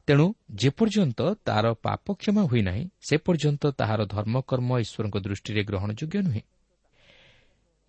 ତେଣୁ 0.08 0.26
ଯେପର୍ଯ୍ୟନ୍ତ 0.54 1.20
ତାହାର 1.44 1.66
ପାପ 1.82 2.04
କ୍ଷମା 2.12 2.42
ହୋଇନାହିଁ 2.42 2.84
ସେ 3.00 3.16
ପର୍ଯ୍ୟନ୍ତ 3.16 3.62
ତାହାର 3.70 4.00
ଧର୍ମକର୍ମ 4.06 4.70
ଈଶ୍ୱରଙ୍କ 4.84 5.16
ଦୃଷ୍ଟିରେ 5.26 5.62
ଗ୍ରହଣଯୋଗ୍ୟ 5.64 6.18
ନୁହେଁ। 6.22 6.42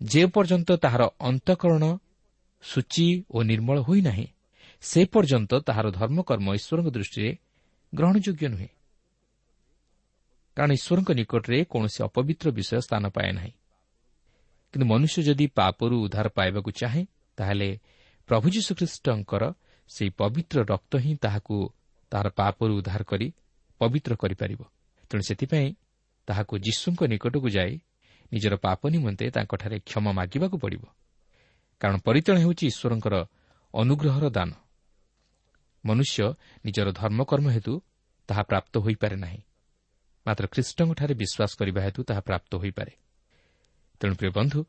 ଯେପର୍ଯ୍ୟନ୍ତ 0.00 0.70
ତାହାର 0.76 1.02
ଅନ୍ତଃକରଣ 1.20 1.84
ସୂଚି 2.62 3.08
ଓ 3.30 3.38
ନିର୍ମଳ 3.42 3.76
ହୋଇନାହିଁ 3.80 4.26
ସେ 4.82 5.04
ପର୍ଯ୍ୟନ୍ତ 5.04 5.54
ତାହାର 5.54 5.90
ଧର୍ମକର୍ମ 5.90 6.54
ଈଶ୍ୱରଙ୍କ 6.54 6.90
ଦୃଷ୍ଟିରେ 6.90 7.38
ଗ୍ରହଣଯୋଗ୍ୟ 7.94 8.48
ନୁହେଁ। 8.48 8.68
କାରଣ 10.56 10.72
ଈଶ୍ୱରଙ୍କ 10.72 11.10
ନିକଟରେ 11.12 11.64
କୌଣସି 11.64 12.02
ଅପବିତ୍ର 12.04 12.50
ବିଷୟ 12.50 12.80
ସ୍ଥାନ 12.80 13.08
ପାଏ 13.08 13.32
ନାହିଁ। 13.32 13.52
କିନ୍ତୁ 14.72 14.86
ମନୁଷ୍ୟ 14.86 15.22
ଯଦି 15.22 15.46
ପାପରୁ 15.46 16.02
ଉଦ୍ଧାର 16.02 16.28
ପାଇବାକୁ 16.28 16.70
ଚାହେଁ 16.70 17.06
ତାହେଲେ 17.36 17.78
ପ୍ରଭୁ 18.26 18.50
ଯୀଶୁଖ୍ରୀଷ୍ଟଙ୍କର 18.50 19.52
ସେହି 19.88 20.10
ପବିତ୍ର 20.10 20.62
ରକ୍ତ 20.62 20.96
ହିଁ 20.96 21.16
ତାହାକୁ 21.16 21.72
ତାହାର 22.10 22.28
ପାପରୁ 22.30 22.78
ଉଦ୍ଧାର 22.78 23.02
କରି 23.02 23.34
ପବିତ୍ର 23.78 24.16
କରିପାରିବ। 24.16 24.62
ତେଣୁ 25.10 25.22
ସେଥିପାଇଁ 25.22 25.74
ତାହାକୁ 26.26 26.58
ଯୀଶୁଙ୍କ 26.58 27.00
ନିକଟକୁ 27.04 27.48
ଯାଇ 27.48 27.80
ନିଜର 28.32 28.56
ପାପ 28.56 28.88
ନିମନ୍ତେ 28.88 29.30
ତାଙ୍କଠାରେ 29.30 29.78
କ୍ଷମା 29.80 30.12
ମାଗିବାକୁ 30.12 30.58
ପଡ଼ିବ। 30.58 30.84
କାରଣ 31.80 31.96
ପରିତାଣ 31.98 32.36
ହେଉଛି 32.38 32.66
ଈଶ୍ୱରଙ୍କର 32.66 33.26
ଅନୁଗ୍ରହର 33.74 34.30
ଦାନ। 34.30 34.63
ମନୁଷ୍ୟ 35.84 36.26
ନିଜର 36.64 36.88
ଧର୍ମକର୍ମ 36.92 37.46
ହେତୁ 37.50 37.74
ତାହା 38.28 38.42
ପ୍ରାପ୍ତ 38.42 38.74
ହୋଇପାରେ 38.78 39.16
ନାହିଁ। 39.16 39.40
ମାତ୍ର 40.26 40.44
ଖ୍ରୀଷ୍ଟଙ୍କଠାରେ 40.46 41.14
ବିଶ୍ୱାସ 41.14 41.52
କରିବା 41.58 41.80
ହେତୁ 41.82 42.00
ତାହା 42.04 42.20
ପ୍ରାପ୍ତ 42.20 42.52
ହୋଇପାରେ। 42.56 42.92
ତେଣୁ 44.00 44.14
ପ୍ରିୟ 44.14 44.30
ବନ୍ଧୁ 44.30 44.60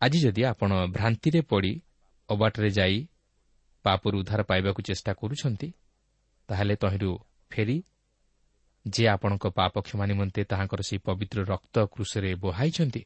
ଆଜି 0.00 0.18
ଯଦି 0.20 0.42
ଆପଣ 0.44 0.70
ଭ୍ରାନ୍ତିରେ 0.86 1.40
ପଡ଼ି 1.40 1.72
ଅବାଟରେ 2.28 2.70
ଯାଇ 2.70 2.96
ପାପରୁ 3.84 4.16
ଉଦ୍ଧାର 4.18 4.42
ପାଇବାକୁ 4.42 4.80
ଚେଷ୍ଟା 4.82 5.12
କରୁଛନ୍ତି 5.12 5.68
ତାହେଲେ 6.48 6.74
ତହିଁରୁ 6.76 7.10
ଫେରି 7.50 7.76
ଯିଏ 8.86 9.08
ଆପଣଙ୍କ 9.08 9.44
ପାପ 9.48 9.74
କ୍ଷମା 9.80 10.04
ନିମନ୍ତେ 10.06 10.40
ତାହାଙ୍କର 10.44 10.80
ସେହି 10.82 11.00
ପବିତ୍ର 11.06 11.38
ରକ୍ତ 11.44 11.76
କୃଷରେ 11.84 12.30
ବୋହାଇଛନ୍ତି 12.34 13.02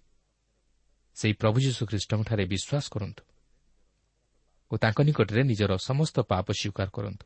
ସେହି 1.17 1.35
ପ୍ରଭୁ 1.35 1.59
ଯୀଶୁଖ୍ରୀଷ୍ଟଙ୍କଠାରେ 1.61 2.45
ବିଶ୍ୱାସ 2.45 2.85
କରନ୍ତୁ। 2.91 3.23
ଓ 4.71 4.75
ତାଙ୍କ 4.77 4.99
ନିକଟରେ 5.09 5.43
ନିଜର 5.43 5.73
ସମସ୍ତ 5.89 6.17
ପାପ 6.31 6.47
ସ୍ୱୀକାର 6.53 6.89
କରନ୍ତୁ। 6.97 7.25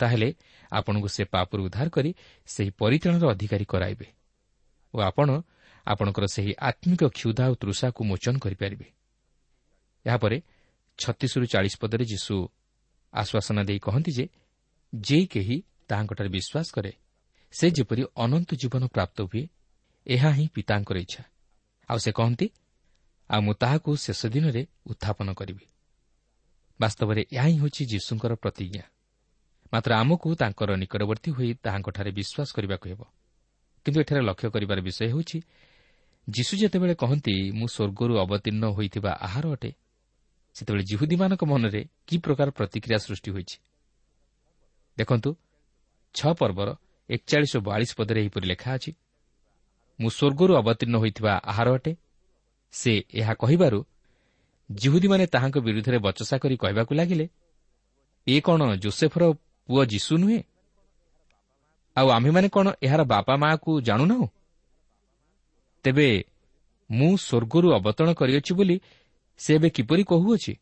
ତାହେଲେ 0.00 0.28
ଆପଣଙ୍କୁ 0.72 1.08
ସେ 1.08 1.22
ପାପରୁ 1.24 1.60
ଉଦ୍ଧାର 1.66 1.88
କରି 1.88 2.10
ସେହି 2.48 2.70
ପରିତାଣର 2.80 3.24
ଅଧିକାରୀ 3.34 3.64
କରାଇବେ 3.64 4.08
ଓ 4.94 4.98
ଆପଣ 5.08 5.28
ଆପଣଙ୍କର 5.86 6.24
ସେହି 6.26 6.52
ଆତ୍ମିକ 6.68 7.02
କ୍ଷୁଧା 7.16 7.44
ଓ 7.52 7.54
ତୃଷାକୁ 7.54 8.00
ମୋଚନ 8.04 8.34
କରିପାରିବେ। 8.38 8.86
ଏହାପରେ 10.06 10.36
ଛତିଶରୁ 10.98 11.44
ଚାଳିଶ 11.46 11.74
ପଦରେ 11.82 12.04
ଯୀଶୁ 12.04 12.34
ଆଶ୍ୱାସନା 13.12 13.62
ଦେଇ 13.68 13.78
କହନ୍ତି 13.78 14.12
ଯେ 14.18 14.24
ଯେ 14.92 15.18
କେହି 15.26 15.56
ତାହାଙ୍କଠାରେ 15.88 16.28
ବିଶ୍ୱାସ 16.28 16.68
କରେ 16.76 16.92
ସେ 17.54 17.66
ଯେପରି 17.76 18.02
ଅନନ୍ତ 18.16 18.50
ଜୀବନ 18.54 18.82
ପ୍ରାପ୍ତ 18.86 19.18
ହୁଏ 19.22 19.44
ଏହା 20.06 20.30
ହିଁ 20.36 20.46
ପିତାଙ୍କର 20.54 20.96
ଇଚ୍ଛା। 20.96 21.22
ଆଉ 21.88 21.98
ସେ 22.04 22.10
କହନ୍ତି 22.12 22.46
ଆଉ 23.30 23.40
ମୁଁ 23.46 23.54
ତାହାକୁ 23.54 23.90
ଶେଷ 23.96 24.20
ଦିନରେ 24.34 24.62
ଉତ୍ଥାପନ 24.86 25.28
କରିବି। 25.32 25.64
ବାସ୍ତବରେ 26.82 27.22
ଏହା 27.36 27.46
ହିଁ 27.48 27.56
ହେଉଛି 27.60 27.82
ଯୀଶୁଙ୍କର 27.92 28.32
ପ୍ରତିଜ୍ଞା। 28.42 28.84
ମାତ୍ର 29.72 29.90
ଆମକୁ 30.02 30.28
ତାଙ୍କର 30.40 30.70
ନିକଟବର୍ତ୍ତୀ 30.82 31.30
ହୋଇ 31.36 31.50
ତାହାଙ୍କଠାରେ 31.64 32.10
ବିଶ୍ୱାସ 32.18 32.48
କରିବାକୁ 32.56 32.86
ହେବ। 32.92 33.00
କିନ୍ତୁ 33.84 33.98
ଏଠାରେ 34.02 34.20
ଲକ୍ଷ୍ୟ 34.28 34.48
କରିବାର 34.54 34.78
ବିଷୟ 34.86 35.04
ହେଉଛି 35.12 35.38
ଯୀଶୁ 36.28 36.54
ଯେତେବେଳେ 36.62 36.94
କହନ୍ତି 37.02 37.34
ମୁଁ 37.58 37.66
ସ୍ୱର୍ଗରୁ 37.74 38.14
ଅବତୀର୍ଣ୍ଣ 38.24 38.64
ହୋଇଥିବା 38.76 39.12
ଆହାର 39.26 39.44
ଅଟେ 39.54 39.70
ସେତେବେଳେ 40.56 40.84
ଜିହୁଦୀମାନଙ୍କ 40.90 41.42
ମନରେ 41.52 41.82
କି 42.06 42.16
ପ୍ରକାର 42.24 42.48
ପ୍ରତିକ୍ରିୟା 42.58 42.98
ସୃଷ୍ଟି 43.06 43.30
ହୋଇଛି? 43.34 43.56
ଦେଖନ୍ତୁ 44.98 45.30
ଛଅ 46.14 46.32
ପର୍ବର 46.40 46.68
ଏକଚାଳିଶ 47.08 47.52
ଓ 47.56 47.60
ବୟାଳିଶ 47.66 47.90
ପଦରେ 47.98 48.18
ଏହିପରି 48.22 48.46
ଲେଖା 48.52 48.70
ଅଛି 48.76 48.90
ମୁଁ 49.98 50.10
ସ୍ୱର୍ଗରୁ 50.10 50.52
ଅବତୀର୍ଣ୍ଣ 50.60 50.96
ହୋଇଥିବା 51.02 51.32
ଆହାର 51.50 51.68
ଅଟେ 51.76 51.92
ସେ 52.74 52.92
ଏହା 53.20 53.32
କହିବାରୁ 53.34 53.78
ଜିହୁଦୀମାନେ 54.74 55.26
ତାହାଙ୍କ 55.26 55.58
ବିରୁଦ୍ଧରେ 55.58 55.98
ବଚସା 55.98 56.38
କରି 56.38 56.56
କହିବାକୁ 56.56 56.94
ଲାଗିଲେ 56.94 57.28
ଏ 58.26 58.40
କ'ଣ 58.40 58.74
ଜୋସେଫର 58.74 59.32
ପୁଅ 59.68 59.84
ଯୀଶୁ 59.84 60.18
ନୁହେଁ? 60.18 60.42
ଆଉ 61.96 62.08
ଆମ୍ଭେମାନେ 62.08 62.48
କ'ଣ 62.48 62.66
ଏହାର 62.82 63.02
ବାପା 63.04 63.36
ମାଆକୁ 63.36 63.80
ଜାଣୁନାହୁଁ? 63.80 64.26
ତେବେ 65.84 66.24
ମୁଁ 66.90 67.16
ସ୍ୱର୍ଗରୁ 67.16 67.68
ଅବତରଣ 67.72 68.10
କରିଅଛି 68.14 68.54
ବୋଲି 68.54 68.80
ସେ 69.38 69.54
ଏବେ 69.54 69.70
କିପରି 69.70 70.04
କହୁଅଛି? 70.04 70.52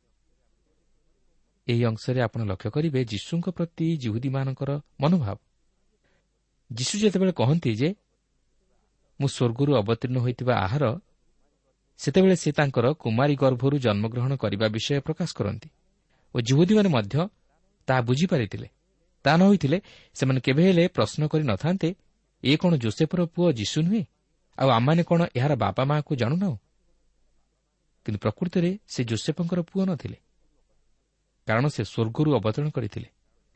ଏହି 1.69 1.85
ଅଂଶରେ 1.85 2.21
ଆପଣ 2.21 2.41
ଲକ୍ଷ୍ୟ 2.45 2.71
କରିବେ 2.71 3.05
ଯୀଶୁଙ୍କ 3.05 3.47
ପ୍ରତି 3.51 3.97
ଜିହୁଦୀମାନଙ୍କର 3.97 4.71
ମନୋଭାବ। 5.01 5.39
ଯୀଶୁ 6.73 6.99
ଯେତେବେଳେ 6.99 7.33
କହନ୍ତି 7.33 7.71
ଯେ 7.75 7.95
ମୁଁ 9.21 9.29
ସ୍ୱର୍ଗରୁ 9.29 9.73
ଅବତୀର୍ଣ୍ଣ 9.77 10.19
ହୋଇଥିବା 10.19 10.55
ଆହାର 10.55 10.85
ସେତେବେଳେ 12.01 12.37
ସେ 12.37 12.51
ତାଙ୍କର 12.53 12.87
କୁମାରୀ 12.93 13.35
ଗର୍ଭରୁ 13.37 13.77
ଜନ୍ମଗ୍ରହଣ 13.79 14.33
କରିବା 14.37 14.67
ବିଷୟ 14.69 15.01
ପ୍ରକାଶ 15.01 15.31
କରନ୍ତି 15.39 15.69
ଓ 16.35 16.37
ଯୁହୁଦୀମାନେ 16.41 16.89
ମଧ୍ୟ 16.89 17.17
ତାହା 17.89 18.01
ବୁଝିପାରିଥିଲେ। 18.01 18.69
ତାହା 19.25 19.37
ନ 19.37 19.43
ହୋଇଥିଲେ 19.43 19.79
ସେମାନେ 20.15 20.41
କେବେ 20.41 20.63
ହେଲେ 20.69 20.85
ପ୍ରଶ୍ନ 20.89 21.23
କରିନଥାନ୍ତେ 21.27 21.89
ଏ 22.45 22.53
କ'ଣ 22.57 22.73
ଜୋସେଫର 22.77 23.21
ପୁଅ 23.25 23.53
ଯୀଶୁ 23.53 23.79
ନୁହେଁ? 23.83 24.05
ଆଉ 24.59 24.69
ଆମମାନେ 24.69 25.03
କ'ଣ 25.03 25.21
ଏହାର 25.37 25.53
ବାପା 25.57 25.83
ମାଆକୁ 25.85 26.13
ଜାଣୁନାହୁଁ? 26.17 26.57
କିନ୍ତୁ 28.05 28.19
ପ୍ରକୃତରେ 28.19 28.71
ସେ 28.87 29.01
ଜୋସେଫଙ୍କର 29.05 29.61
ପୁଅ 29.61 29.83
ନଥିଲେ। 29.87 30.19
କାରଣ 31.47 31.65
ସେ 31.69 31.83
ସ୍ୱର୍ଗରୁ 31.85 32.31
ଅବତରଣ 32.37 32.69
କରିଥିଲେ 32.71 33.09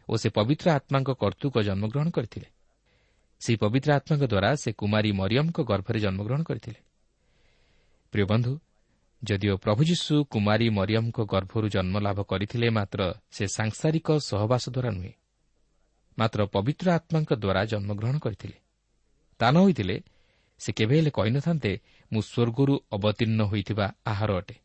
ଓ 0.08 0.16
ସେ 0.16 0.28
ପବିତ୍ର 0.28 0.66
ଆତ୍ମାଙ୍କ 0.70 1.10
କର୍ତ୍ତୃକ 1.22 1.54
ଜନ୍ମଗ୍ରହଣ 1.62 2.08
କରିଥିଲେ। 2.10 2.48
ସେହି 3.40 3.56
ପବିତ୍ର 3.56 3.88
ଆତ୍ମାଙ୍କ 3.94 4.24
ଦ୍ୱାରା 4.24 4.50
ସେ 4.56 4.70
କୁମାରୀ 4.72 5.10
ମରିୟମଙ୍କ 5.12 5.58
ଗର୍ଭରେ 5.60 5.98
ଜନ୍ମଗ୍ରହଣ 6.00 6.42
କରିଥିଲେ। 6.42 6.80
ପ୍ରିୟ 8.14 8.26
ବନ୍ଧୁ 8.30 8.52
ଯଦିଓ 9.22 9.54
ପ୍ରଭୁ 9.56 9.82
ଯୀଶୁ 9.90 10.14
କୁମାରୀ 10.32 10.66
ମରିୟମଙ୍କ 10.78 11.18
ଗର୍ଭରୁ 11.32 11.66
ଜନ୍ମଲାଭ 11.74 12.18
କରିଥିଲେ 12.30 12.68
ମାତ୍ର 12.70 13.00
ସେ 13.30 13.44
ସାଂସାରିକ 13.56 14.08
ସହବାସ 14.28 14.64
ଦ୍ୱାରା 14.74 14.90
ନୁହେଁ 14.96 15.12
ମାତ୍ର 16.18 16.40
ପବିତ୍ର 16.54 16.86
ଆତ୍ମାଙ୍କ 16.98 17.30
ଦ୍ୱାରା 17.34 17.62
ଜନ୍ମଗ୍ରହଣ 17.72 18.16
କରିଥିଲେ। 18.18 18.56
ତା 19.40 19.46
ନ 19.50 19.56
ହୋଇଥିଲେ 19.64 19.96
ସେ 20.60 20.70
କେବେ 20.78 20.94
ହେଲେ 20.98 21.10
କହିନଥାନ୍ତେ 21.10 21.72
ମୁଁ 22.12 22.20
ସ୍ୱର୍ଗରୁ 22.30 22.74
ଅବତୀର୍ଣ୍ଣ 22.96 23.40
ହୋଇଥିବା 23.50 23.86
ଆହାର 24.06 24.30
ଅଟେ। 24.40 24.56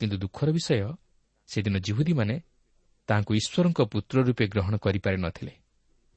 କିନ୍ତୁ 0.00 0.16
ଦୁଃଖର 0.22 0.48
ବିଷୟ 0.56 0.88
ସେଦିନ 1.48 1.76
ଜିହୁଦୀମାନେ 1.86 2.36
ତାହାଙ୍କୁ 3.08 3.32
ଈଶ୍ୱରଙ୍କ 3.40 3.80
ପୁତ୍ର 3.92 4.16
ରୂପେ 4.28 4.44
ଗ୍ରହଣ 4.52 4.74
କରିପାରି 4.84 5.16
ନ 5.16 5.26
ଥିଲେ 5.36 5.54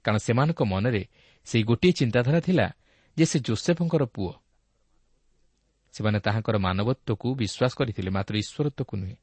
କାରଣ 0.06 0.18
ସେମାନଙ୍କ 0.28 0.60
ମନରେ 0.72 1.04
ସେହି 1.48 1.64
ଗୋଟିଏ 1.70 1.92
ଚିନ୍ତାଧାରା 2.00 2.40
ଥିଲା 2.48 2.68
ଯେ 3.18 3.26
ସେ 3.26 3.38
ଜୋସେଫଙ୍କର 3.48 4.04
ପୁଅ। 4.16 4.32
ସେମାନେ 5.96 6.20
ତାହାଙ୍କର 6.20 6.56
ମାନବତ୍ୱକୁ 6.58 7.28
ବିଶ୍ୱାସ 7.42 7.72
କରିଥିଲେ 7.80 8.10
ମାତ୍ର 8.10 8.34
ଈଶ୍ୱରତ୍ୱକୁ 8.44 8.94
ନୁହେଁ। 8.98 9.18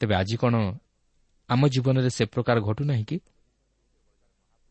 ତେବେ 0.00 0.14
ଆଜି 0.14 0.36
କ'ଣ 0.36 0.54
ଆମ 1.48 1.62
ଜୀବନରେ 1.68 2.10
ସେ 2.10 2.24
ପ୍ରକାର 2.24 2.56
ଘଟୁନାହିଁ 2.60 3.04
କି? 3.04 3.18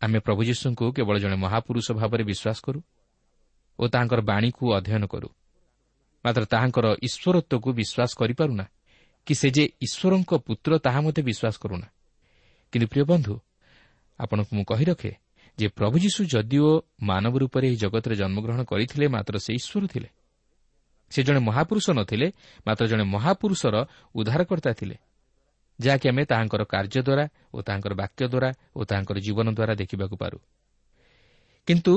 ଆମେ 0.02 0.20
ପ୍ରଭୁ 0.20 0.42
ଯୀଶୁଙ୍କୁ 0.44 0.86
କେବଳ 0.96 1.16
ଜଣେ 1.24 1.36
ମହାପୁରୁଷ 1.36 1.88
ଭାବରେ 2.00 2.24
ବିଶ୍ୱାସ 2.24 2.58
କରୁ 2.66 2.80
ଓ 3.80 3.84
ତାହାଙ୍କର 3.88 4.22
ବାଣୀକୁ 4.22 4.64
ଅଧ୍ୟୟନ 4.78 5.04
କରୁ। 5.08 5.30
ମାତ୍ର 6.26 6.44
ତାହାଙ୍କର 6.46 6.86
ଈଶ୍ୱରତ୍ୱକୁ 7.08 7.70
ବିଶ୍ୱାସ 7.80 8.12
କରିପାରୁନା 8.20 8.66
କି 9.28 9.34
ସେ 9.36 9.48
ଯେ 9.56 9.64
ଈଶ୍ୱରଙ୍କ 9.86 10.32
ପୁତ୍ର 10.48 10.72
ତାହା 10.86 11.00
ମଧ୍ୟ 11.06 11.22
ବିଶ୍ୱାସ 11.30 11.56
କରୁନା। 11.64 11.88
କିନ୍ତୁ 12.72 12.88
ପ୍ରିୟ 12.88 13.04
ବନ୍ଧୁ 13.12 13.34
ଆପଣଙ୍କୁ 14.20 14.52
ମୁଁ 14.58 14.66
କହି 14.70 14.86
ରଖେ 14.86 15.12
ଯେ 15.58 15.68
ପ୍ରଭୁ 15.68 15.96
ଯୀଶୁ 16.00 16.22
ଯଦିଓ 16.34 16.70
ମାନବ 17.02 17.34
ରୂପରେ 17.42 17.66
ଏହି 17.68 17.78
ଜଗତରେ 17.84 18.16
ଜନ୍ମଗ୍ରହଣ 18.16 18.62
କରିଥିଲେ 18.64 19.06
ମାତ୍ର 19.08 19.36
ସେ 19.46 19.52
ଈଶ୍ୱର 19.54 19.88
ଥିଲେ। 19.88 20.10
ସେ 21.14 21.20
ଜଣେ 21.24 21.40
ମହାପୁରୁଷ 21.48 21.86
ନଥିଲେ 22.00 22.28
ମାତ୍ର 22.68 22.84
ଜଣେ 22.92 23.04
ମହାପୁରୁଷର 23.16 23.76
ଉଦ୍ଧାରକର୍ତ୍ତା 24.16 24.72
ଥିଲେ 24.80 24.96
ଯାହାକି 25.80 26.06
ଆମେ 26.10 26.24
ତାହାଙ୍କର 26.32 26.62
କାର୍ଯ୍ୟ 26.74 27.02
ଦ୍ୱାରା 27.08 27.26
ଓ 27.54 27.58
ତାହାଙ୍କର 27.68 27.94
ବାକ୍ୟ 28.02 28.24
ଦ୍ୱାରା 28.28 28.50
ଓ 28.78 28.82
ତାହାଙ୍କର 28.90 29.18
ଜୀବନ 29.26 29.48
ଦ୍ୱାରା 29.58 29.74
ଦେଖିବାକୁ 29.82 30.16
ପାରୁ। 30.22 30.38
କିନ୍ତୁ 31.68 31.94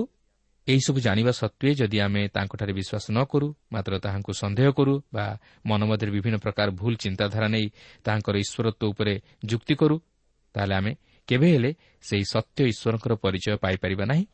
ଏହିସବୁ 0.68 0.98
ଜାଣିବା 1.06 1.32
ସତ୍ତ୍ୱେ 1.32 1.70
ଯଦି 1.80 1.98
ଆମେ 2.00 2.22
ତାଙ୍କଠାରେ 2.34 2.72
ବିଶ୍ୱାସ 2.78 3.04
ନ 3.16 3.18
କରୁ 3.30 3.48
ମାତ୍ର 3.72 3.92
ତାହାଙ୍କୁ 4.04 4.32
ସନ୍ଦେହ 4.42 4.68
କରୁ 4.78 4.94
ବା 5.14 5.26
ମନ 5.66 5.80
ମଧ୍ୟରେ 5.90 6.10
ବିଭିନ୍ନ 6.10 6.36
ପ୍ରକାର 6.42 6.68
ଭୁଲ 6.80 6.94
ଚିନ୍ତାଧାରା 7.04 7.46
ନେଇ 7.54 7.66
ତାହାଙ୍କର 8.04 8.34
ଈଶ୍ୱରତ୍ୱ 8.44 8.88
ଉପରେ 8.90 9.14
ଯୁକ୍ତି 9.44 9.74
କରୁ 9.80 9.96
ତାହେଲେ 10.54 10.74
ଆମେ 10.74 10.92
କେବେ 11.28 11.48
ହେଲେ 11.54 11.70
ସେହି 12.08 12.24
ସତ୍ୟ 12.34 12.58
ଈଶ୍ୱରଙ୍କର 12.72 13.12
ପରିଚୟ 13.24 13.56
ପାଇପାରିବା 13.64 14.04
ନାହିଁ। 14.04 14.24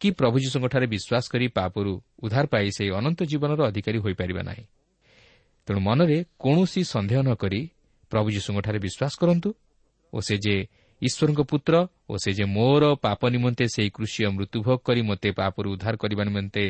କି 0.00 0.08
ପ୍ରଭୁ 0.10 0.36
ଯୀଶୁଙ୍କଠାରେ 0.38 0.86
ବିଶ୍ୱାସ 0.86 1.24
କରି 1.32 1.46
ପାପରୁ 1.48 1.92
ଉଦ୍ଧାର 2.22 2.46
ପାଇ 2.46 2.66
ସେହି 2.76 2.90
ଅନନ୍ତ 2.90 3.20
ଜୀବନର 3.22 3.60
ଅଧିକାରୀ 3.66 3.98
ହୋଇପାରିବା 3.98 4.42
ନାହିଁ। 4.42 4.64
ତେଣୁ 5.66 5.80
ମନରେ 5.80 6.18
କୌଣସି 6.38 6.80
ସନ୍ଦେହ 6.84 7.20
ନ 7.22 7.30
କରି 7.34 7.60
ପ୍ରଭୁ 8.10 8.28
ଯୀଶୁଙ୍କଠାରେ 8.30 8.78
ବିଶ୍ୱାସ 8.78 9.12
କରନ୍ତୁ 9.20 9.48
ଓ 10.12 10.18
ସେ 10.20 10.36
ଯେ 10.38 10.56
ଈଶ୍ୱରଙ୍କ 11.02 11.40
ପୁତ୍ର 11.50 11.74
ଓ 12.08 12.14
ସେ 12.16 12.30
ଯେ 12.32 12.44
ମୋର 12.56 12.84
ପାପ 12.96 13.20
ନିମନ୍ତେ 13.28 13.64
ସେହି 13.74 13.90
କୃଷି 13.90 14.20
ମୃତ୍ୟୁଭୋଗ 14.36 14.78
କରି 14.86 15.02
ମୋତେ 15.02 15.28
ପାପରୁ 15.32 15.68
ଉଦ୍ଧାର 15.74 15.94
କରିବା 15.96 16.22
ନିମନ୍ତେ 16.24 16.64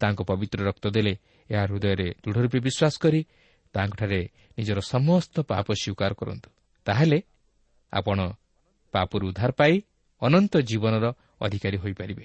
ତାଙ୍କ 0.00 0.20
ପବିତ୍ର 0.22 0.58
ରକ୍ତ 0.68 0.84
ଦେଲେ 0.96 1.14
ଏହା 1.50 1.62
ହୃଦୟରେ 1.66 2.08
ଦୃଢ଼ 2.22 2.38
ରୂପେ 2.44 2.58
ବିଶ୍ୱାସ 2.66 2.94
କରି 3.04 3.20
ତାଙ୍କଠାରେ 3.74 4.20
ନିଜର 4.58 4.78
ସମସ୍ତ 4.80 5.34
ପାପ 5.50 5.66
ସ୍ୱୀକାର 5.72 6.12
କରନ୍ତୁ। 6.20 6.48
ତାହେଲେ 6.86 7.18
ଆପଣ 7.92 8.18
ପାପରୁ 8.94 9.24
ଉଦ୍ଧାର 9.30 9.50
ପାଇ 9.52 9.74
ଅନନ୍ତ 10.22 10.52
ଜୀବନର 10.70 11.04
ଅଧିକାରୀ 11.44 11.76
ହୋଇପାରିବେ। 11.76 12.24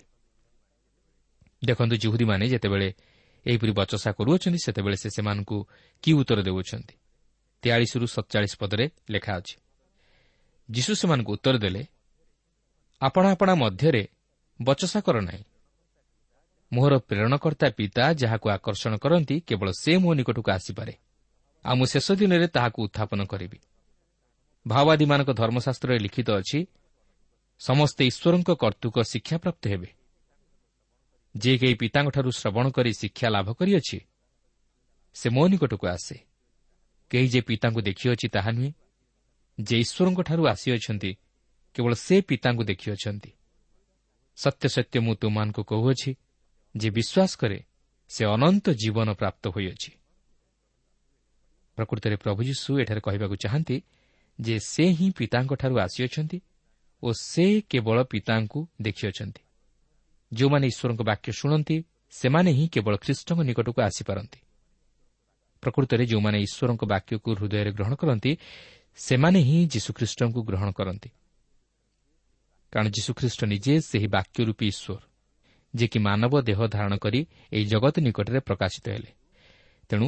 ଦେଖନ୍ତୁ 1.65 1.95
ଜୁହୁଦୀମାନେ 1.95 2.45
ଯେତେବେଳେ 2.47 2.93
ଏହିପରି 3.45 3.71
ବଚସା 3.71 4.11
କରୁଅଛନ୍ତି 4.11 4.59
ସେତେବେଳେ 4.65 4.97
ସେ 4.97 5.09
ସେମାନଙ୍କୁ 5.09 5.57
କି 6.03 6.13
ଉତ୍ତର 6.13 6.39
ଦେଉଛନ୍ତି 6.41 6.95
ତେୟାଳିଶରୁ 7.63 8.05
ସତଚାଳିଶ 8.07 8.53
ପଦରେ 8.59 8.85
ଲେଖା 9.09 9.33
ଅଛି। 9.37 9.55
ଯୀଶୁ 10.71 10.95
ସେମାନଙ୍କୁ 10.95 11.31
ଉତ୍ତର 11.33 11.57
ଦେଲେ 11.57 11.83
ଆପଣା 13.01 13.31
ଆପଣା 13.31 13.55
ମଧ୍ୟରେ 13.55 14.07
ବଚସା 14.61 14.99
କର 15.01 15.21
ନାହିଁ। 15.21 15.43
ମୋହର 16.73 16.93
ପ୍ରେରଣକର୍ତ୍ତା 16.97 17.67
ପିତା 17.69 18.13
ଯାହାକୁ 18.13 18.49
ଆକର୍ଷଣ 18.49 18.97
କରନ୍ତି 18.97 19.35
କେବଳ 19.39 19.71
ସେ 19.79 19.97
ମୋ 19.97 20.13
ନିକଟକୁ 20.13 20.51
ଆସିପାରେ। 20.51 20.93
ଆଉ 21.65 21.75
ମୁଁ 21.75 21.85
ଶେଷ 21.85 22.11
ଦିନରେ 22.11 22.47
ତାହାକୁ 22.47 22.79
ଉତ୍ଥାପନ 22.83 23.19
କରିବି। 23.25 23.59
ଭାଓବାଦୀମାନଙ୍କ 24.67 25.31
ଧର୍ମଶାସ୍ତ୍ରରେ 25.33 25.97
ଲିଖିତ 25.99 26.29
ଅଛି 26.31 26.59
ସମସ୍ତେ 27.59 28.01
ଈଶ୍ୱରଙ୍କ 28.05 28.49
କର୍ତ୍ତୃକ 28.51 28.95
ଶିକ୍ଷାପ୍ରାପ୍ତ 29.01 29.63
ହେବେ। 29.67 30.00
ଯିଏ 31.35 31.57
କେହି 31.57 31.73
ପିତାଙ୍କଠାରୁ 31.73 32.29
ଶ୍ରବଣ 32.31 32.69
କରି 32.69 32.93
ଶିକ୍ଷା 32.93 33.29
ଲାଭ 33.29 33.53
କରିଅଛି 33.53 33.99
ସେ 35.13 35.29
ମୋ 35.29 35.47
ନିକଟକୁ 35.47 35.87
ଆସେ। 35.87 36.15
କେହି 37.09 37.27
ଯେ 37.27 37.41
ପିତାଙ୍କୁ 37.41 37.81
ଦେଖିଅଛି 37.81 38.27
ତାହା 38.27 38.51
ନୁହେଁ 38.51 38.71
ଯେ 39.61 39.75
ଈଶ୍ୱରଙ୍କଠାରୁ 39.79 40.43
ଆସିଅଛନ୍ତି 40.47 41.11
କେବଳ 41.73 41.93
ସେ 41.93 42.21
ପିତାଙ୍କୁ 42.21 42.63
ଦେଖିଅଛନ୍ତି। 42.63 43.31
ସତ୍ୟ 44.35 44.67
ସତ୍ୟ 44.67 44.99
ମୁଁ 44.99 45.15
ତୁମମାନଙ୍କୁ 45.15 45.63
କହୁଅଛି 45.63 46.11
ଯେ 46.75 46.89
ବିଶ୍ୱାସ 46.89 47.31
କରେ 47.37 47.59
ସେ 48.09 48.25
ଅନନ୍ତ 48.25 48.69
ଜୀବନ 48.71 49.13
ପ୍ରାପ୍ତ 49.13 49.47
ହୋଇଅଛି। 49.47 49.91
ପ୍ରକୃତରେ 51.75 52.15
ପ୍ରଭୁ 52.15 52.43
ଯୀଶୁ 52.43 52.79
ଏଠାରେ 52.79 53.01
କହିବାକୁ 53.01 53.35
ଚାହାନ୍ତି 53.35 53.77
ଯେ 54.41 54.59
ସେ 54.59 54.83
ହିଁ 54.83 55.11
ପିତାଙ୍କଠାରୁ 55.17 55.75
ଆସିଅଛନ୍ତି 55.79 56.41
ଓ 57.03 57.13
ସେ 57.13 57.61
କେବଳ 57.61 58.03
ପିତାଙ୍କୁ 58.03 58.67
ଦେଖିଅଛନ୍ତି। 58.81 59.41
ଯେଉଁମାନେ 60.33 60.65
ଈଶ୍ୱରଙ୍କ 60.67 61.01
ବାକ୍ୟ 61.01 61.31
ଶୁଣନ୍ତି 61.31 61.83
ସେମାନେ 62.11 62.51
ହିଁ 62.51 62.65
କେବଳ 62.67 62.93
ଖ୍ରୀଷ୍ଟଙ୍କ 62.97 63.39
ନିକଟକୁ 63.41 63.79
ଆସିପାରନ୍ତି। 63.81 64.39
ପ୍ରକୃତରେ 65.63 66.03
ଯେଉଁମାନେ 66.05 66.37
ଈଶ୍ୱରଙ୍କ 66.41 66.83
ବାକ୍ୟକୁ 66.85 67.29
ହୃଦୟରେ 67.35 67.71
ଗ୍ରହଣ 67.71 67.93
କରନ୍ତି 67.95 68.31
ସେମାନେ 68.95 69.39
ହିଁ 69.39 69.59
ଯୀଶୁଖ୍ରୀଷ୍ଟଙ୍କୁ 69.67 70.39
ଗ୍ରହଣ 70.43 70.69
କରନ୍ତି। 70.71 71.09
କାରଣ 72.71 72.87
ଯୀଶୁଖ୍ରୀଷ୍ଟ 72.87 73.41
ନିଜେ 73.43 73.73
ସେହି 73.81 74.07
ବାକ୍ୟ 74.07 74.39
ରୂପୀ 74.45 74.67
ଈଶ୍ୱର 74.67 75.01
ଯିଏକି 75.73 75.99
ମାନବ 75.99 76.33
ଦେହ 76.41 76.59
ଧାରଣ 76.67 76.93
କରି 76.97 77.21
ଏହି 77.53 77.65
ଜଗତ 77.65 77.95
ନିକଟରେ 77.99 78.39
ପ୍ରକାଶିତ 78.39 78.85
ହେଲେ। 78.89 79.11
ତେଣୁ 79.89 80.07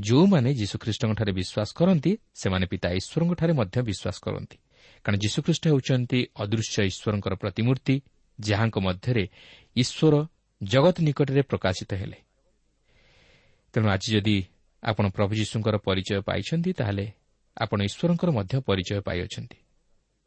ଯେଉଁମାନେ 0.00 0.50
ଯୀଶୁଖ୍ରୀଷ୍ଟଙ୍କଠାରେ 0.54 1.32
ବିଶ୍ୱାସ 1.32 1.68
କରନ୍ତି 1.78 2.12
ସେମାନେ 2.34 2.66
ପିତା 2.66 2.88
ଈଶ୍ୱରଙ୍କଠାରେ 2.98 3.52
ମଧ୍ୟ 3.52 3.76
ବିଶ୍ୱାସ 3.88 4.16
କରନ୍ତି। 4.24 4.56
କାରଣ 5.04 5.16
ଯୀଶୁଖ୍ରୀଷ୍ଟ 5.18 5.64
ହେଉଛନ୍ତି 5.68 6.18
ଅଦୃଶ୍ୟ 6.42 6.76
ଈଶ୍ୱରଙ୍କର 6.90 7.34
ପ୍ରତିମୂର୍ତ୍ତି 7.34 7.96
ଯାହାଙ୍କ 8.40 8.76
ମଧ୍ୟରେ 8.78 9.24
ଈଶ୍ୱର 9.76 10.14
ଜଗତ 10.62 10.96
ନିକଟରେ 11.00 11.42
ପ୍ରକାଶିତ 11.42 11.90
ହେଲେ। 11.94 12.18
ତେଣୁ 13.72 13.88
ଆଜି 13.88 14.08
ଯଦି 14.14 14.36
ଆପଣ 14.82 15.04
ପ୍ରଭୁ 15.08 15.32
ଯୀଶୁଙ୍କର 15.34 15.76
ପରିଚୟ 15.76 16.20
ପାଇଛନ୍ତି 16.20 16.70
ତାହେଲେ 16.72 17.06
ଆପଣ 17.56 17.78
ଈଶ୍ୱରଙ୍କର 17.82 18.30
ମଧ୍ୟ 18.30 18.54
ପରିଚୟ 18.60 19.00
ପାଇଅଛନ୍ତି 19.00 19.58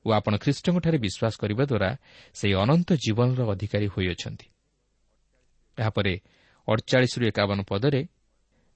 ଓ 0.05 0.11
ଆପଣ 0.11 0.33
ଖ୍ରୀଷ୍ଟଙ୍କଠାରେ 0.37 0.97
ବିଶ୍ୱାସ 0.97 1.33
କରିବା 1.41 1.63
ଦ୍ୱାରା 1.65 1.89
ସେହି 2.33 2.53
ଅନନ୍ତ 2.53 2.89
ଜୀବନର 2.95 3.41
ଅଧିକାରୀ 3.51 3.87
ହୋଇଅଛନ୍ତି। 3.87 4.47
ଏହାପରେ 5.77 6.13
ଅଡ଼ଚାଳିଶରୁ 6.67 7.23
ଏକାବନ 7.25 7.59
ପଦରେ 7.61 8.01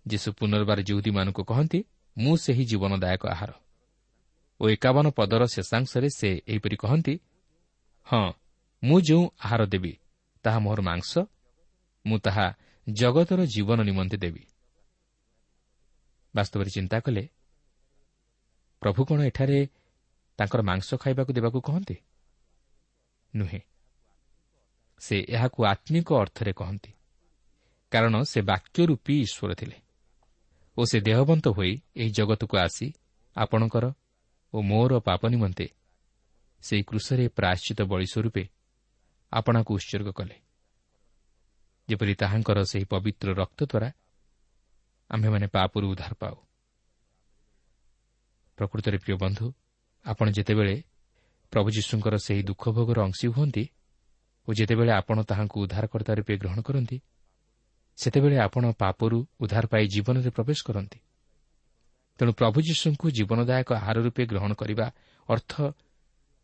ଯୀଶୁ 0.07 0.29
ପୁନର୍ବାର 0.33 0.79
ଯୁହୁଦୀମାନଙ୍କୁ 0.81 1.43
କହନ୍ତି 1.43 1.79
ମୁଁ 2.17 2.33
ସେହି 2.37 2.63
ଜୀବନଦାୟକ 2.65 3.23
ଆହାର। 3.27 3.51
ଓ 4.59 4.69
ଏକାବନ 4.69 5.05
ପଦର 5.09 5.41
ଶେଷାଂଶରେ 5.47 6.09
ସେ 6.09 6.29
ଏହିପରି 6.47 6.75
କହନ୍ତି 6.75 7.13
ହଁ 8.07 8.25
ମୁଁ 8.83 9.01
ଯେଉଁ 9.01 9.23
ଆହାର 9.39 9.61
ଦେବି 9.65 9.93
ତାହା 10.45 10.59
ମୋର 10.59 10.79
ମାଂସ 10.81 11.11
ମୁଁ 12.05 12.17
ତାହା 12.19 12.45
ଜଗତର 12.89 13.39
ଜୀବନ 13.45 13.79
ନିମନ୍ତେ 13.83 14.17
ଦେବି। 14.17 14.43
ବାସ୍ତବରେ 16.35 16.69
ଚିନ୍ତା 16.69 16.97
କଲେ 16.99 17.23
ପ୍ରଭୁ 18.81 19.01
କ'ଣ 19.05 19.19
ଏଠାରେ 19.21 19.59
ତାଙ୍କର 20.39 20.61
ମାଂସ 20.61 20.89
ଖାଇବାକୁ 20.95 21.31
ଦେବାକୁ 21.33 21.59
କହନ୍ତି? 21.61 21.95
ନୁହେଁ। 23.35 23.61
ସେ 25.01 25.15
ଏହାକୁ 25.29 25.59
ଆତ୍ମିକ 25.65 26.07
ଅର୍ଥରେ 26.13 26.53
କହନ୍ତି 26.53 26.91
କାରଣ 27.91 28.15
ସେ 28.23 28.39
ବାକ୍ୟ 28.41 28.79
ରୂପୀ 28.85 29.13
ଈଶ୍ୱର 29.21 29.51
ଥିଲେ 29.53 29.77
ଓ 30.77 30.81
ସେ 30.85 30.97
ଦେହବନ୍ତ 31.01 31.45
ହୋଇ 31.49 31.73
ଏହି 31.95 32.11
ଜଗତକୁ 32.11 32.55
ଆସି 32.57 32.87
ଆପଣଙ୍କର 33.35 33.85
ଓ 34.53 34.57
ମୋର 34.61 34.91
ପାପ 34.99 35.21
ନିମନ୍ତେ 35.27 35.67
ସେହି 36.63 36.83
କୃଷରେ 36.83 37.25
ପ୍ରାୟଶ୍ଚିତ 37.27 37.79
ବଳି 37.81 38.05
ସ୍ୱରୂପେ 38.05 38.43
ଆପଣାକୁ 39.31 39.71
ଉତ୍ସର୍ଗ 39.73 40.09
କଲେ। 40.11 40.35
ଯେପରି 41.89 42.13
ତାହାଙ୍କର 42.15 42.59
ସେହି 42.63 42.85
ପବିତ୍ର 42.85 43.27
ରକ୍ତ 43.33 43.59
ଦ୍ୱାରା 43.65 43.89
ଆମ୍ଭେମାନେ 45.09 45.47
ପାପରୁ 45.47 45.85
ଉଦ୍ଧାର 45.89 46.13
ପାଉ। 46.13 46.35
ପ୍ରକୃତରେ 48.57 48.97
ପ୍ରିୟ 48.97 49.15
ବନ୍ଧୁ 49.17 49.53
ଆପଣ 50.05 50.27
ଯେତେବେଳେ 50.29 50.75
ପ୍ରଭୁ 51.51 51.69
ଯୀଶୁଙ୍କର 51.69 52.15
ସେହି 52.17 52.41
ଦୁଃଖ 52.43 52.63
ଭୋଗର 52.69 52.99
ଅଂଶୀ 53.03 53.27
ହୁଅନ୍ତି 53.27 53.63
ଓ 54.47 54.49
ଯେତେବେଳେ 54.53 54.91
ଆପଣ 54.91 55.17
ତାହାଙ୍କୁ 55.23 55.57
ଉଦ୍ଧାରକର୍ତ୍ତା 55.63 56.13
ରୂପେ 56.13 56.33
ଗ୍ରହଣ 56.37 56.59
କରନ୍ତି 56.61 56.97
ସେତେବେଳେ 57.97 58.37
ଆପଣ 58.37 58.63
ପାପରୁ 58.73 59.17
ଉଦ୍ଧାର 59.39 59.65
ପାଇ 59.67 59.83
ଜୀବନରେ 59.87 60.29
ପ୍ରବେଶ 60.29 60.59
କରନ୍ତି। 60.67 60.99
ତେଣୁ 62.19 62.31
ପ୍ରଭୁ 62.33 62.57
ଯୀଶୁଙ୍କୁ 62.61 63.05
ଜୀବନଦାୟକ 63.11 63.69
ଆହାର 63.73 63.97
ରୂପେ 64.05 64.23
ଗ୍ରହଣ 64.25 64.51
କରିବା 64.53 64.87
ଅର୍ଥ 65.29 65.53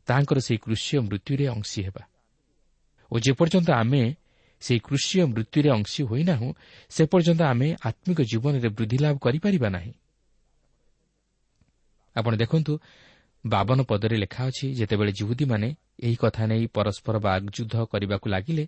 ତାହାଙ୍କର 0.07 0.37
ସେହି 0.39 0.57
କୃଷିୟ 0.57 0.97
ମୃତ୍ୟୁରେ 0.99 1.45
ଅଂଶୀ 1.47 1.79
ହେବା। 1.83 2.03
ଓ 3.15 3.19
ଯେପର୍ଯ୍ୟନ୍ତ 3.19 3.69
ଆମେ 3.71 4.01
ସେହି 4.61 4.79
କୃଷିୟ 4.79 5.17
ମୃତ୍ୟୁରେ 5.31 5.69
ଅଂଶୀ 5.69 6.01
ହୋଇନାହୁଁ 6.03 6.49
ସେ 6.91 7.03
ପର୍ଯ୍ୟନ୍ତ 7.11 7.41
ଆମେ 7.43 7.67
ଆତ୍ମିକ 7.89 8.19
ଜୀବନରେ 8.31 8.69
ବୃଦ୍ଧି 8.77 8.97
ଲାଭ 8.97 9.15
କରିପାରିବା 9.25 9.69
ନାହିଁ। 9.69 9.93
ଆପଣ 12.15 12.33
ଦେଖନ୍ତୁ 12.35 12.73
ବାବନ 13.45 13.79
ପଦରେ 13.81 14.15
ଲେଖା 14.17 14.41
ଅଛି 14.49 14.65
ଯେତେବେଳେ 14.79 15.11
ଯୁହୁଦୀମାନେ 15.11 15.67
ଏହି 15.99 16.15
କଥା 16.15 16.43
ନେଇ 16.51 16.63
ପରସ୍ପର 16.75 17.15
ବାଗଯୁଦ୍ଧ 17.27 17.75
କରିବାକୁ 17.91 18.27
ଲାଗିଲେ 18.29 18.65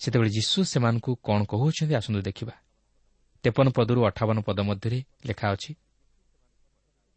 ସେତେବେଳେ 0.00 0.30
ଯୀଶୁ 0.30 0.58
ସେମାନଙ୍କୁ 0.72 1.10
କ'ଣ 1.26 1.40
କହୁଅଛନ୍ତି 1.44 1.94
ଆସନ୍ତୁ 2.00 2.20
ଦେଖିବା। 2.28 2.54
ତେପନ 3.44 3.66
ପଦରୁ 3.76 4.00
ଅଠାବନ 4.10 4.38
ପଦ 4.48 4.58
ମଧ୍ୟରେ 4.68 4.98
ଲେଖା 5.28 5.46
ଅଛି 5.54 5.72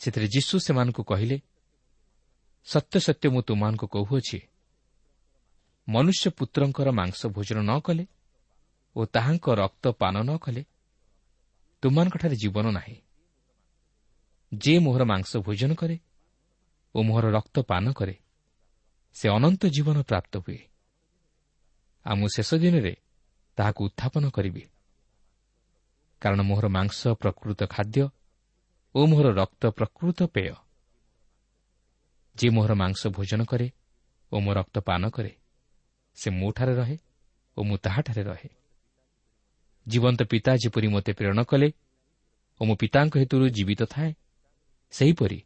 ସେଥିରେ 0.02 0.28
ଯୀଶୁ 0.28 0.56
ସେମାନଙ୍କୁ 0.65 1.02
କହିଲେ 1.04 1.38
ସତ୍ୟ 2.67 2.95
ସତ୍ୟ 3.08 3.25
ମୁଁ 3.34 3.41
ତୁମମାନଙ୍କୁ 3.41 3.88
କହୁଅଛି 3.88 4.39
ମନୁଷ୍ୟ 5.89 6.30
ପୁତ୍ରଙ୍କର 6.30 6.91
ମାଂସ 6.91 7.28
ଭୋଜନ 7.28 7.60
ନ 7.62 7.80
କଲେ 7.80 8.06
ଓ 8.95 9.06
ତାହାଙ୍କ 9.06 9.45
ରକ୍ତ 9.56 9.86
ପାନ 9.91 10.15
ନ 10.23 10.38
କଲେ 10.38 10.65
ତୁମମାନଙ୍କଠାରେ 11.82 12.36
ଜୀବନ 12.36 12.71
ନାହିଁ। 12.71 12.97
ଯେ 14.52 14.80
ମୋହର 14.80 15.04
ମାଂସ 15.04 15.38
ଭୋଜନ 15.38 15.71
କରେ 15.75 15.99
ଓ 16.95 17.04
ମୋହର 17.04 17.25
ରକ୍ତ 17.32 17.60
ପାନ 17.62 17.93
କରେ 17.93 18.15
ସେ 19.13 19.30
ଅନନ୍ତ 19.30 19.62
ଜୀବନ 19.65 19.97
ପ୍ରାପ୍ତ 20.02 20.38
ହୁଏ। 20.38 20.60
ଆଉ 22.06 22.15
ମୁଁ 22.15 22.28
ଶେଷ 22.36 22.49
ଦିନରେ 22.54 22.93
ତାହାକୁ 23.58 23.82
ଉତ୍ଥାପନ 23.86 24.30
କରିବି। 24.30 24.63
କାରଣ 26.21 26.39
ମୋହର 26.41 26.67
ମାଂସ 26.67 27.08
ପ୍ରକୃତ 27.08 27.63
ଖାଦ୍ୟ 27.63 28.10
ଓ 28.95 29.06
ମୋହର 29.06 29.28
ରକ୍ତ 29.34 29.63
ପ୍ରକୃତ 29.69 30.19
ପେୟ। 30.23 30.54
ଯେ 32.36 32.47
ମୋହର 32.49 32.73
ମାଂସ 32.73 33.08
ଭୋଜନ 33.08 33.41
କରେ 33.45 33.67
ଓ 34.32 34.39
ମୋ 34.39 34.52
ରକ୍ତ 34.54 34.80
ପାନ 34.80 35.10
କରେ 35.10 35.32
ସେ 36.19 36.27
ମୋଠାରେ 36.32 36.73
ରହେ 36.75 36.97
ଓ 37.58 37.60
ମୁଁ 37.63 37.77
ତାହାଠାରେ 37.77 38.23
ରହେ। 38.23 38.49
ଜୀବନ୍ତ 39.88 40.21
ପିତା 40.32 40.51
ଯେପରି 40.55 40.88
ମୋତେ 40.88 41.12
ପ୍ରେରଣ 41.13 41.39
କଲେ 41.43 41.69
ଓ 42.62 42.62
ମୋ 42.65 42.73
ପିତାଙ୍କ 42.75 43.13
ହେତୁରୁ 43.21 43.45
ଜୀବିତ 43.58 43.82
ଥାଏ 43.93 44.12
ସେହିପରି 44.93 45.39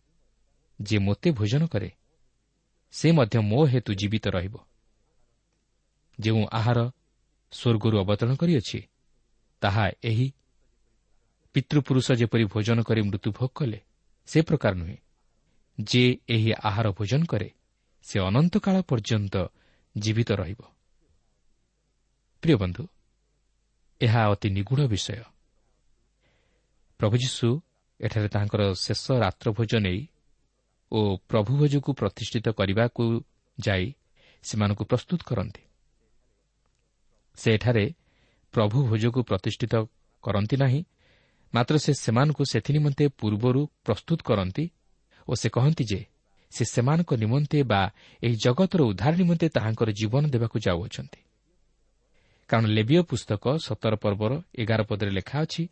ଯିଏ 0.79 0.99
ମୋତେ 0.99 1.29
ଭୋଜନ 1.31 1.63
କରେ 1.67 1.89
ସେ 2.93 3.07
ମଧ୍ୟ 3.11 3.37
ମୋ 3.41 3.59
ହେତୁ 3.65 3.91
ଜୀବିତ 3.93 4.25
ରହିବ। 4.35 4.55
ଯେଉଁ 6.19 6.43
ଆହାର 6.51 6.79
ସ୍ୱର୍ଗରୁ 7.53 7.95
ଅବତରଣ 8.03 8.33
କରିଅଛି 8.35 8.79
ତାହା 9.61 9.85
ଏହି 10.03 10.27
ପିତୃପୁରୁଷ 11.55 12.07
ଯେପରି 12.19 12.45
ଭୋଜନ 12.45 12.77
କରି 12.83 13.01
ମୃତ୍ୟୁଭୋଗ 13.01 13.49
କଲେ 13.55 13.79
ସେ 14.27 14.39
ପ୍ରକାର 14.41 14.73
ନୁହେଁ। 14.75 14.97
ଯେ 15.77 16.03
ଏହି 16.27 16.51
ଆହାର 16.69 16.87
ଭୋଜନ 16.97 17.21
କରେ 17.25 17.49
ସେ 18.05 18.17
ଅନନ୍ତକାଳ 18.19 18.75
ପର୍ଯ୍ୟନ୍ତ 18.89 19.35
ଜୀବିତ 19.95 20.31
ରହିବ। 20.31 20.61
ପ୍ରିୟ 22.41 22.55
ବନ୍ଧୁ 22.57 22.87
ଏହା 24.01 24.21
ଅତି 24.27 24.49
ନିଗୁଢ଼ 24.49 24.87
ବିଷୟ। 24.87 25.23
ପ୍ରଭୁ 26.99 27.17
ଯୀଶୁ 27.17 27.61
ଏଠାରେ 28.01 28.27
ତାଙ୍କର 28.29 28.73
ଶେଷ 28.73 29.11
ରାତ୍ରଭୋଜ 29.11 29.75
ନେଇ 29.75 30.07
ଓ 30.91 31.17
ପ୍ରଭୁଭୋଜକୁ 31.27 31.93
ପ୍ରତିଷ୍ଠିତ 31.93 32.49
କରିବାକୁ 32.49 33.03
ଯାଇ 33.59 33.93
ସେମାନଙ୍କୁ 34.43 34.83
ପ୍ରସ୍ତୁତ 34.85 35.21
କରନ୍ତି। 35.23 35.61
ସେ 37.35 37.53
ଏଠାରେ 37.53 37.93
ପ୍ରଭୁ 38.53 38.77
ଭୋଜକୁ 38.87 39.23
ପ୍ରତିଷ୍ଠିତ 39.23 39.73
କରନ୍ତି 40.23 40.55
ନାହିଁ 40.57 40.85
ମାତ୍ର 41.53 41.77
ସେ 41.77 41.93
ସେମାନଙ୍କୁ 41.93 42.43
ସେଥି 42.45 42.73
ନିମନ୍ତେ 42.73 43.07
ପୂର୍ବରୁ 43.07 43.61
ପ୍ରସ୍ତୁତ 43.83 44.21
କରନ୍ତି 44.21 44.71
ଓ 45.27 45.33
ସେ 45.35 45.49
କହନ୍ତି 45.49 45.83
ଯେ 45.83 46.12
ସେ 46.53 46.63
ସେମାନଙ୍କ 46.65 47.11
ନିମନ୍ତେ 47.13 47.59
ବା 47.63 47.81
ଏହି 48.23 48.35
ଜଗତର 48.45 48.81
ଉଦ୍ଧାର 48.83 49.13
ନିମନ୍ତେ 49.15 49.47
ତାହାଙ୍କର 49.49 49.89
ଜୀବନ 49.99 50.23
ଦେବାକୁ 50.29 50.57
ଯାଉଅଛନ୍ତି। 50.65 51.19
କାରଣ 52.49 52.65
ଲେବିୟ 52.77 53.01
ପୁସ୍ତକ 53.09 53.43
ସତର 53.65 53.93
ପର୍ବର 53.95 54.31
ଏଗାର 54.61 54.81
ପଦରେ 54.89 55.11
ଲେଖା 55.17 55.37
ଅଛି 55.45 55.63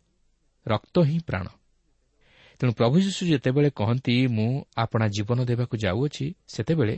ରକ୍ତ 0.66 0.96
ହିଁ 1.08 1.18
ପ୍ରାଣ। 1.28 1.46
ତେଣୁ 2.60 2.72
ପ୍ରଭୁ 2.72 2.96
ଯୀଶୁ 3.00 3.22
ଯେତେବେଳେ 3.26 3.70
କହନ୍ତି 3.70 4.14
ମୁଁ 4.26 4.50
ଆପଣା 4.76 5.06
ଜୀବନ 5.08 5.38
ଦେବାକୁ 5.44 5.74
ଯାଉଅଛି 5.84 6.26
ସେତେବେଳେ 6.54 6.96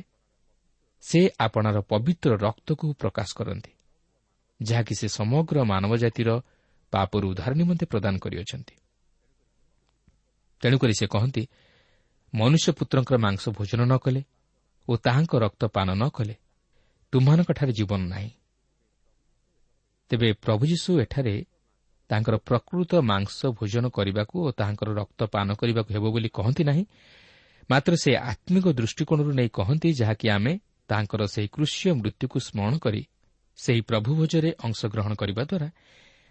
ସେ 1.03 1.21
ଆପଣାର 1.39 1.77
ପବିତ୍ର 1.91 2.31
ରକ୍ତକୁ 2.37 2.87
ପ୍ରକାଶ 3.01 3.29
କରନ୍ତି 3.37 3.73
ଯାହାକି 4.61 4.95
ସେ 4.95 5.07
ସମଗ୍ର 5.09 5.57
ମାନବ 5.65 5.93
ଜାତିର 5.97 6.31
ପାପରୁ 6.93 7.25
ଉଦ୍ଧାର 7.33 7.53
ନିମନ୍ତେ 7.55 7.85
ପ୍ରଦାନ 7.87 8.15
କରିଅଛନ୍ତି। 8.19 8.75
ତେଣୁକରି 10.63 10.95
ସେ 10.95 11.07
କହନ୍ତି 11.07 11.43
ମନୁଷ୍ୟ 12.35 12.71
ପୁତ୍ରଙ୍କର 12.79 13.17
ମାଂସ 13.17 13.43
ଭୋଜନ 13.57 13.81
ନ 13.85 13.95
କଲେ 13.99 14.23
ଓ 14.89 14.93
ତାହାଙ୍କ 14.97 15.33
ରକ୍ତ 15.45 15.63
ପାନ 15.67 15.89
ନ 15.95 16.05
କଲେ 16.09 16.35
ତୁମ୍ମାନଙ୍କଠାରେ 17.13 17.73
ଜୀବନ 17.73 18.01
ନାହିଁ। 18.07 18.31
ତେବେ 20.11 20.29
ପ୍ରଭୁ 20.45 20.63
ଯୀଶୁ 20.67 20.91
ଏଠାରେ 21.01 21.35
ତାଙ୍କର 22.11 22.35
ପ୍ରକୃତ 22.49 22.93
ମାଂସ 23.01 23.39
ଭୋଜନ 23.59 23.85
କରିବାକୁ 23.89 24.35
ଓ 24.47 24.49
ତାହାଙ୍କର 24.51 24.89
ରକ୍ତ 24.95 25.21
ପାନ 25.25 25.49
କରିବାକୁ 25.61 25.91
ହେବ 25.95 26.05
ବୋଲି 26.15 26.29
କହନ୍ତି 26.29 26.63
ନାହିଁ 26.65 26.85
ମାତ୍ର 27.71 27.93
ସେ 27.97 28.11
ଆତ୍ମିକ 28.33 28.67
ଦୃଷ୍ଟିକୋଣରୁ 28.73 29.31
ନେଇ 29.33 29.49
କହନ୍ତି 29.49 29.89
ଯାହାକି 30.01 30.27
ଆମେ 30.37 30.53
ତାଙ୍କର 30.89 31.21
ସେହି 31.35 31.49
କୃଷିୟ 31.49 31.91
ମୃତ୍ୟୁକୁ 32.01 32.39
ସ୍ମରଣ 32.47 32.75
କରି 32.79 33.03
ସେହି 33.59 33.81
ପ୍ରଭୁ 33.81 34.11
ଭୋଜରେ 34.19 34.51
ଅଂଶଗ୍ରହଣ 34.67 35.13
କରିବା 35.15 35.43
ଦ୍ୱାରା 35.51 35.69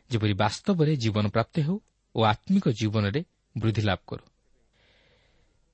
ଯେପରି 0.09 0.33
ବାସ୍ତବରେ 0.33 0.91
ଜୀବନ 0.95 1.25
ପ୍ରାପ୍ତି 1.27 1.61
ହେଉ 1.61 1.77
ଓ 2.15 2.19
ଆତ୍ମିକ 2.23 2.65
ଜୀବନରେ 2.79 3.21
ବୃଦ୍ଧି 3.55 3.81
ଲାଭ 3.81 4.01
କରୁ। 4.07 4.25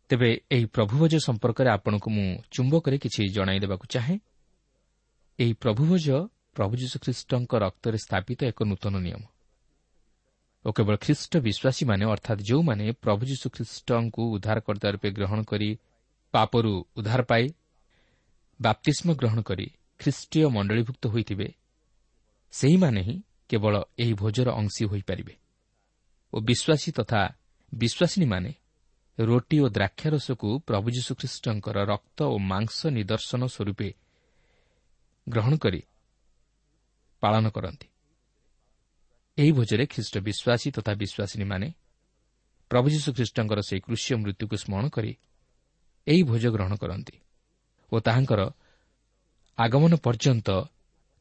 ତେବେ 0.09 0.29
ଏହି 0.51 0.65
ପ୍ରଭୁଭୋଜ 0.65 1.13
ସମ୍ପର୍କରେ 1.17 1.69
ଆପଣଙ୍କୁ 1.69 2.09
ମୁଁ 2.09 2.27
ଚୁମ୍ବକରେ 2.51 2.97
କିଛି 2.97 3.21
ଜଣାଇ 3.29 3.59
ଦେବାକୁ 3.59 3.85
ଚାହେଁ। 3.85 4.17
ଏହି 5.39 5.53
ପ୍ରଭୁଭୋଜ 5.53 6.07
ପ୍ରଭୁ 6.55 6.73
ଯୀଶୁଖ୍ରୀଷ୍ଟଙ୍କ 6.75 7.51
ରକ୍ତରେ 7.55 7.97
ସ୍ଥାପିତ 7.97 8.39
ଏକ 8.43 8.59
ନୂତନ 8.63 8.95
ନିୟମ। 8.99 9.23
ଓ 10.65 10.69
କେବଳ 10.71 10.95
ଖ୍ରୀଷ୍ଟ 10.97 11.33
ବିଶ୍ୱାସୀମାନେ 11.37 12.03
ଅର୍ଥାତ୍ 12.05 12.41
ଯେଉଁମାନେ 12.41 12.85
ପ୍ରଭୁ 12.91 13.21
ଯୀଶୁଖ୍ରୀଷ୍ଟଙ୍କୁ 13.25 14.21
ଉଦ୍ଧାରକର୍ତ୍ତା 14.35 14.87
ରୂପେ 14.91 15.09
ଗ୍ରହଣ 15.11 15.39
କରି 15.43 15.69
ପାପରୁ 16.33 16.73
ଉଦ୍ଧାର 16.97 17.21
ପାଇ 17.23 17.45
ବାପ୍ତିଷ୍ମ 18.59 19.07
ଗ୍ରହଣ 19.13 19.39
କରି 19.41 19.67
ଖ୍ରୀଷ୍ଟୀୟ 19.99 20.47
ମଣ୍ଡଳୀଭୁକ୍ତ 20.49 21.03
ହୋଇଥିବେ 21.07 21.47
ସେହିମାନେ 22.53 23.01
ହିଁ 23.01 23.15
କେବଳ 23.49 23.73
ଏହି 23.99 24.13
ଭୋଜର 24.13 24.49
ଅଂଶୀ 24.51 24.83
ହୋଇପାରିବେ। 24.85 25.33
ଓ 26.33 26.37
ବିଶ୍ୱାସୀ 26.39 26.89
ତଥା 26.91 27.21
ବିଶ୍ୱାସିନୀମାନେ 27.73 28.51
ରୋଟି 29.19 29.57
ଓ 29.59 29.67
ଦ୍ରାକ୍ଷାରସକୁ 29.69 30.49
ପ୍ରଭୁ 30.67 30.87
ଯୀଶୁଖ୍ରୀଷ୍ଟଙ୍କର 30.95 31.77
ରକ୍ତ 31.91 32.19
ଓ 32.23 32.35
ମାଂସ 32.51 32.79
ନିଦର୍ଶନ 32.97 33.41
ସ୍ୱରୂପେ 33.47 33.89
ଗ୍ରହଣ 35.27 35.53
କରି 35.57 35.81
ପାଳନ 37.23 37.45
କରନ୍ତି। 37.55 37.87
ଏହି 39.37 39.51
ଭୋଜରେ 39.51 39.85
ଖ୍ରୀଷ୍ଟ 39.93 40.15
ବିଶ୍ୱାସୀ 40.27 40.67
ତଥା 40.75 40.91
ବିଶ୍ୱାସିନୀମାନେ 41.01 41.67
ପ୍ରଭୁ 42.71 42.87
ଯୀଶୁଖ୍ରୀଷ୍ଟଙ୍କର 42.95 43.59
ସେହି 43.69 43.81
କୃଷି 43.85 44.11
ମୃତ୍ୟୁକୁ 44.23 44.55
ସ୍ମରଣ 44.63 44.85
କରି 44.95 45.11
ଏହି 46.07 46.21
ଭୋଜ 46.23 46.43
ଗ୍ରହଣ 46.55 46.73
କରନ୍ତି 46.75 47.15
ଓ 47.91 47.95
ତାହାଙ୍କର 47.99 48.41
ଆଗମନ 49.57 49.93
ପର୍ଯ୍ୟନ୍ତ 50.05 50.47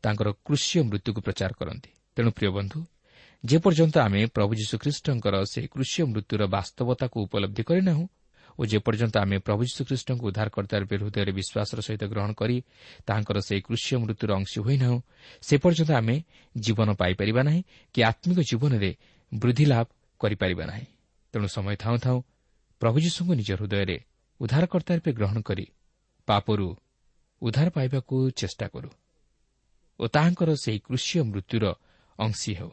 ତାଙ୍କର 0.05 0.29
କୃଷି 0.47 0.77
ମୃତ୍ୟୁକୁ 0.91 1.21
ପ୍ରଚାର 1.27 1.51
କରନ୍ତି। 1.61 1.91
ତେଣୁ 2.17 2.31
ପ୍ରିୟ 2.31 2.51
ବନ୍ଧୁ 2.51 2.79
ଯେପର୍ଯ୍ୟନ୍ତ 3.45 3.97
ଆମେ 3.99 4.21
ପ୍ରଭୁ 4.35 4.53
ଯୀଶୁଖ୍ରୀଷ୍ଟଙ୍କର 4.61 5.35
ସେହି 5.47 5.69
କୃଷି 5.75 6.01
ମୃତ୍ୟୁର 6.11 6.43
ବାସ୍ତବତାକୁ 6.55 7.17
ଉପଲବ୍ଧି 7.27 7.63
କରିନାହୁଁ 7.69 8.05
ଓ 8.59 8.63
ଯେପର୍ଯ୍ୟନ୍ତ 8.67 9.17
ଆମେ 9.25 9.37
ପ୍ରଭୁ 9.47 9.63
ଯୀଶୁଖ୍ରୀଷ୍ଟଙ୍କୁ 9.69 10.25
ଉଦ୍ଧାରକର୍ତ୍ତା 10.29 10.77
ରୂପେ 10.83 10.97
ହୃଦୟରେ 10.99 11.33
ବିଶ୍ୱାସର 11.39 11.79
ସହିତ 11.87 12.03
ଗ୍ରହଣ 12.13 12.31
କରି 12.41 12.57
ତାହାଙ୍କର 13.07 13.39
ସେହି 13.49 13.63
କୃଷି 13.67 13.93
ମୃତ୍ୟୁର 14.03 14.31
ଅଂଶୀ 14.39 14.59
ହୋଇନାହୁଁ 14.67 14.99
ସେ 15.47 15.55
ପର୍ଯ୍ୟନ୍ତ 15.63 15.91
ଆମେ 16.01 16.17
ଜୀବନ 16.55 16.89
ପାଇପାରିବା 17.01 17.43
ନାହିଁ 17.49 17.63
କି 17.95 18.01
ଆତ୍ମିକ 18.11 18.39
ଜୀବନରେ 18.51 18.91
ବୃଦ୍ଧି 19.33 19.65
ଲାଭ 19.73 19.87
କରିପାରିବା 20.21 20.65
ନାହିଁ। 20.67 20.87
ତେଣୁ 21.35 21.47
ସମୟ 21.57 21.77
ଥାଉଁ 21.83 21.99
ଥାଉଁ 22.05 22.21
ପ୍ରଭୁ 22.81 22.97
ଯୀଶୁଙ୍କୁ 23.05 23.33
ନିଜ 23.41 23.51
ହୃଦୟରେ 23.59 23.97
ଉଦ୍ଧାରକର୍ତ୍ତା 24.41 24.93
ରୂପେ 24.99 25.11
ଗ୍ରହଣ 25.19 25.39
କରି 25.49 25.67
ପାପରୁ 26.29 26.69
ଉଦ୍ଧାର 27.43 27.69
ପାଇବାକୁ 27.77 28.15
ଚେଷ୍ଟା 28.41 28.67
କରୁ 28.75 28.91
ଓ 30.01 30.05
ତାହାଙ୍କର 30.15 30.51
ସେହି 30.65 30.79
କୃଷି 30.87 31.15
ମୃତ୍ୟୁର 31.31 31.65
ଅଂଶୀ 32.19 32.53
ହେଉ। 32.59 32.73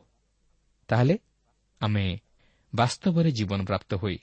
ତାହେଲେ 0.88 1.20
ଆମେ 1.82 2.20
ବାସ୍ତବରେ 2.76 3.32
ଜୀବନ 3.32 3.66
ପ୍ରାପ୍ତ 3.66 3.96
ହୋଇ 3.96 4.18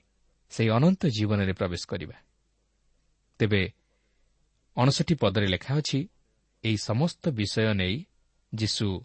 ସେହି 0.50 0.68
ଅନନ୍ତ 0.68 1.06
ଜୀବନରେ 1.06 1.52
ପ୍ରବେଶ 1.52 1.86
କରିବା। 1.86 2.16
ତେବେ 3.38 3.72
ଅଣଷଠି 4.76 5.14
ପଦରେ 5.14 5.46
ଲେଖା 5.46 5.74
ଅଛି 5.76 6.08
ଏହି 6.64 6.76
ସମସ୍ତ 6.76 7.28
ବିଷୟ 7.28 7.74
ନେଇ 7.74 8.06
ଯୀଶୁ 8.54 9.04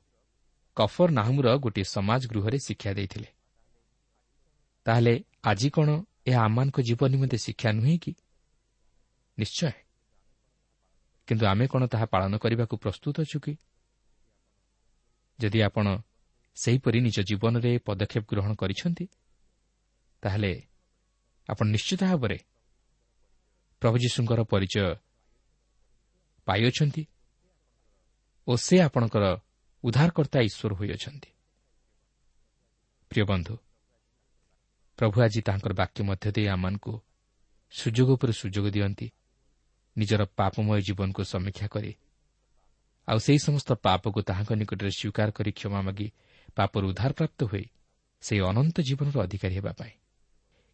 କଫର 0.75 1.11
ନାହମୁର 1.11 1.57
ଗୋଟିଏ 1.57 1.83
ସମାଜ 1.83 2.27
ଗୃହରେ 2.27 2.59
ଶିକ୍ଷା 2.59 2.93
ଦେଇଥିଲେ। 2.93 3.27
ତାହେଲେ 4.85 5.23
ଆଜି 5.43 5.69
କ'ଣ 5.69 6.03
ଏହା 6.27 6.41
ଆମମାନଙ୍କ 6.43 6.81
ଜୀବନ 6.81 7.07
ନିମନ୍ତେ 7.07 7.37
ଶିକ୍ଷା 7.37 7.71
ନୁହେଁ 7.71 7.97
କି? 7.99 8.15
ନିଶ୍ଚୟ। 9.39 9.71
କିନ୍ତୁ 11.27 11.45
ଆମେ 11.45 11.67
କ'ଣ 11.67 11.87
ତାହା 11.87 12.05
ପାଳନ 12.05 12.37
କରିବାକୁ 12.37 12.77
ପ୍ରସ୍ତୁତ 12.77 13.21
ଅଛୁ 13.21 13.39
କି? 13.39 13.57
ଯଦି 15.39 15.61
ଆପଣ 15.61 15.97
ସେହିପରି 16.57 16.99
ନିଜ 17.01 17.17
ଜୀବନରେ 17.29 17.71
ପଦକ୍ଷେପ 17.79 18.23
ଗ୍ରହଣ 18.31 18.51
କରିଛନ୍ତି? 18.55 19.05
ତାହେଲେ 20.23 20.51
ଆପଣ 21.49 21.65
ନିଶ୍ଚିତ 21.75 22.01
ଭାବରେ 22.03 22.37
ପ୍ରଭୁ 23.81 23.95
ଯୀଶୁଙ୍କର 24.03 24.39
ପରିଚୟ 24.43 24.87
ପାଇଅଛନ୍ତି 26.47 27.03
ଓ 28.47 28.51
ସେ 28.57 28.75
ଆପଣଙ୍କର 28.81 29.25
ଉଦ୍ଧାରକର୍ତ୍ତା 29.83 30.39
ଈଶ୍ୱର 30.49 30.71
ହୋଇଅଛନ୍ତି। 30.79 31.29
ପ୍ରିୟ 33.11 33.23
ବନ୍ଧୁ 33.23 33.55
ପ୍ରଭୁ 34.99 35.15
ଆଜି 35.21 35.41
ତାଙ୍କର 35.41 35.73
ବାକ୍ୟ 35.73 35.99
ମଧ୍ୟ 36.03 36.27
ଦେଇ 36.35 36.47
ଆମମାନଙ୍କୁ 36.47 36.93
ସୁଯୋଗ 37.73 38.09
ଉପରେ 38.15 38.33
ସୁଯୋଗ 38.33 38.65
ଦିଅନ୍ତି 38.75 39.07
ନିଜର 39.95 40.21
ପାପମୟ 40.37 40.79
ଜୀବନକୁ 40.81 41.21
ସମୀକ୍ଷା 41.23 41.67
କରି 41.67 41.91
ଆଉ 43.07 43.19
ସେହି 43.25 43.39
ସମସ୍ତ 43.39 43.69
ପାପକୁ 43.85 44.19
ତାହାଙ୍କ 44.29 44.51
ନିକଟରେ 44.61 44.91
ସ୍ୱୀକାର 44.91 45.29
କରି 45.31 45.51
କ୍ଷମା 45.51 45.79
ମାଗି 45.81 46.07
ପାପରୁ 46.57 46.85
ଉଦ୍ଧାରପ୍ରାପ୍ତ 46.89 47.39
ହୋଇ 47.43 47.65
ସେହି 48.23 48.41
ଅନନ୍ତ 48.49 48.75
ଜୀବନର 48.81 49.17
ଅଧିକାରୀ 49.23 49.55
ହେବା 49.55 49.71
ପାଇଁ। 49.71 49.93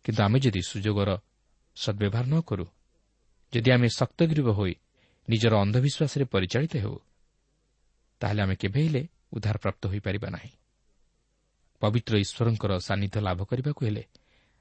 କିନ୍ତୁ 0.06 0.22
ଆମେ 0.24 0.38
ଯଦି 0.39 0.62
ସୁଯୋଗର 0.72 1.10
ସଦ୍ବ୍ୟବହାର 1.78 2.26
ନ 2.28 2.36
କରୁ 2.41 2.65
ଯଦି 3.54 3.69
ଆମେ 3.72 3.88
ଶକ୍ତଗିରିବ 3.89 4.50
ହୋଇ 4.50 4.74
ନିଜର 5.28 5.54
ଅନ୍ଧବିଶ୍ୱାସରେ 5.63 6.26
ପରିଚାଳିତ 6.26 6.74
ହେଉ 6.76 6.98
ତାହେଲେ 8.22 8.41
ଆମେ 8.41 8.56
କେବେ 8.56 8.80
ହେଲେ 8.86 9.02
ଉଦ୍ଧାରପ୍ରାପ୍ତ 9.34 9.82
ହୋଇପାରିବା 9.88 10.30
ନାହିଁ। 10.30 10.52
ପବିତ୍ର 11.82 12.13
ଈଶ୍ୱରଙ୍କର 12.24 12.72
ସାନ୍ନିଧ୍ୟ 12.80 13.19
ଲାଭ 13.22 13.39
କରିବାକୁ 13.43 13.82
ହେଲେ 13.86 14.04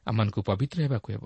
ଆମମାନଙ୍କୁ 0.07 0.41
ପବିତ୍ର 0.43 0.79
ହେବାକୁ 0.83 1.09
ହେବ। 1.13 1.25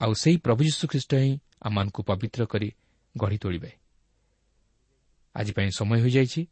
ଆଉ 0.00 0.12
ସେହି 0.12 0.36
ପ୍ରଭୁ 0.36 0.60
ଯୀଶୁଖ୍ରୀଷ୍ଟ 0.64 1.12
ହିଁ 1.14 1.32
ଆମମାନଙ୍କୁ 1.62 2.00
ପବିତ୍ର 2.02 2.42
କରି 2.46 2.68
ଗଢ଼ି 3.14 3.38
ତୋଳିବେ। 3.38 3.70
ଆଜି 5.34 5.52
ପାଇଁ 5.52 5.70
ସମୟ 5.78 5.98
ହୋଇଯାଇଛି। 6.00 6.42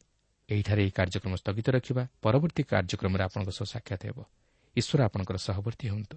ଏହିଠାରେ 0.51 0.81
ଏହି 0.83 0.91
କାର୍ଯ୍ୟକ୍ରମ 0.91 1.35
ସ୍ଥଗିତ 1.37 1.67
ରଖିବା। 1.71 2.03
ପରବର୍ତ୍ତୀ 2.23 2.63
କାର୍ଯ୍ୟକ୍ରମରେ 2.63 3.23
ଆପଣଙ୍କ 3.25 3.51
ସହ 3.51 3.67
ସାକ୍ଷାତ 3.75 4.03
ହେବ। 4.07 4.19
ଈଶ୍ୱର 4.77 5.01
ଆପଣଙ୍କର 5.03 5.37
ସହବର୍ତ୍ତୀ 5.37 5.87
ହୁଅନ୍ତୁ। 5.89 6.17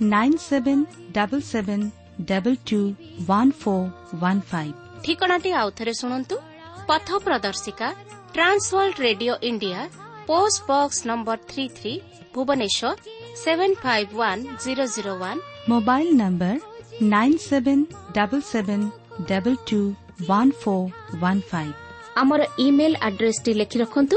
nine 0.00 0.34
seven 0.40 0.82
double 1.12 1.42
seven 1.42 1.84
double 2.28 2.56
two 2.68 2.80
one 3.28 3.52
four 3.60 3.86
one 4.22 4.42
five 4.50 4.74
ଠିକଣାଟି 5.04 5.50
ଆଉଥରେ 5.60 5.92
ଶୁଣନ୍ତୁ। 6.00 6.36
ପଥ 6.88 7.08
ପ୍ରଦର୍ଶିକା 7.26 7.88
Trans World 8.34 8.96
Radio 9.06 9.34
India 9.50 9.80
post 10.28 10.58
box 10.68 10.98
number 11.10 11.38
three 11.50 11.64
three 11.78 11.92
Bhubaneswar 12.34 12.92
seven 13.42 13.76
five 13.82 14.10
one 14.20 14.42
zero 14.64 14.84
zero 14.96 15.12
one 15.22 15.40
mobile 15.72 16.08
number 16.22 16.54
nine 17.14 17.38
seven 17.48 17.84
double 18.16 18.44
seven 18.52 18.86
double 19.30 19.58
two 19.68 19.80
one 20.30 20.52
four 20.62 20.86
one 21.22 21.42
five 21.50 21.74
ଆମର 22.20 22.40
email 22.66 22.92
ଆଡ୍ରେସଟି 23.08 23.52
ଲେଖି 23.60 23.76
ରଖନ୍ତୁ। 23.82 24.16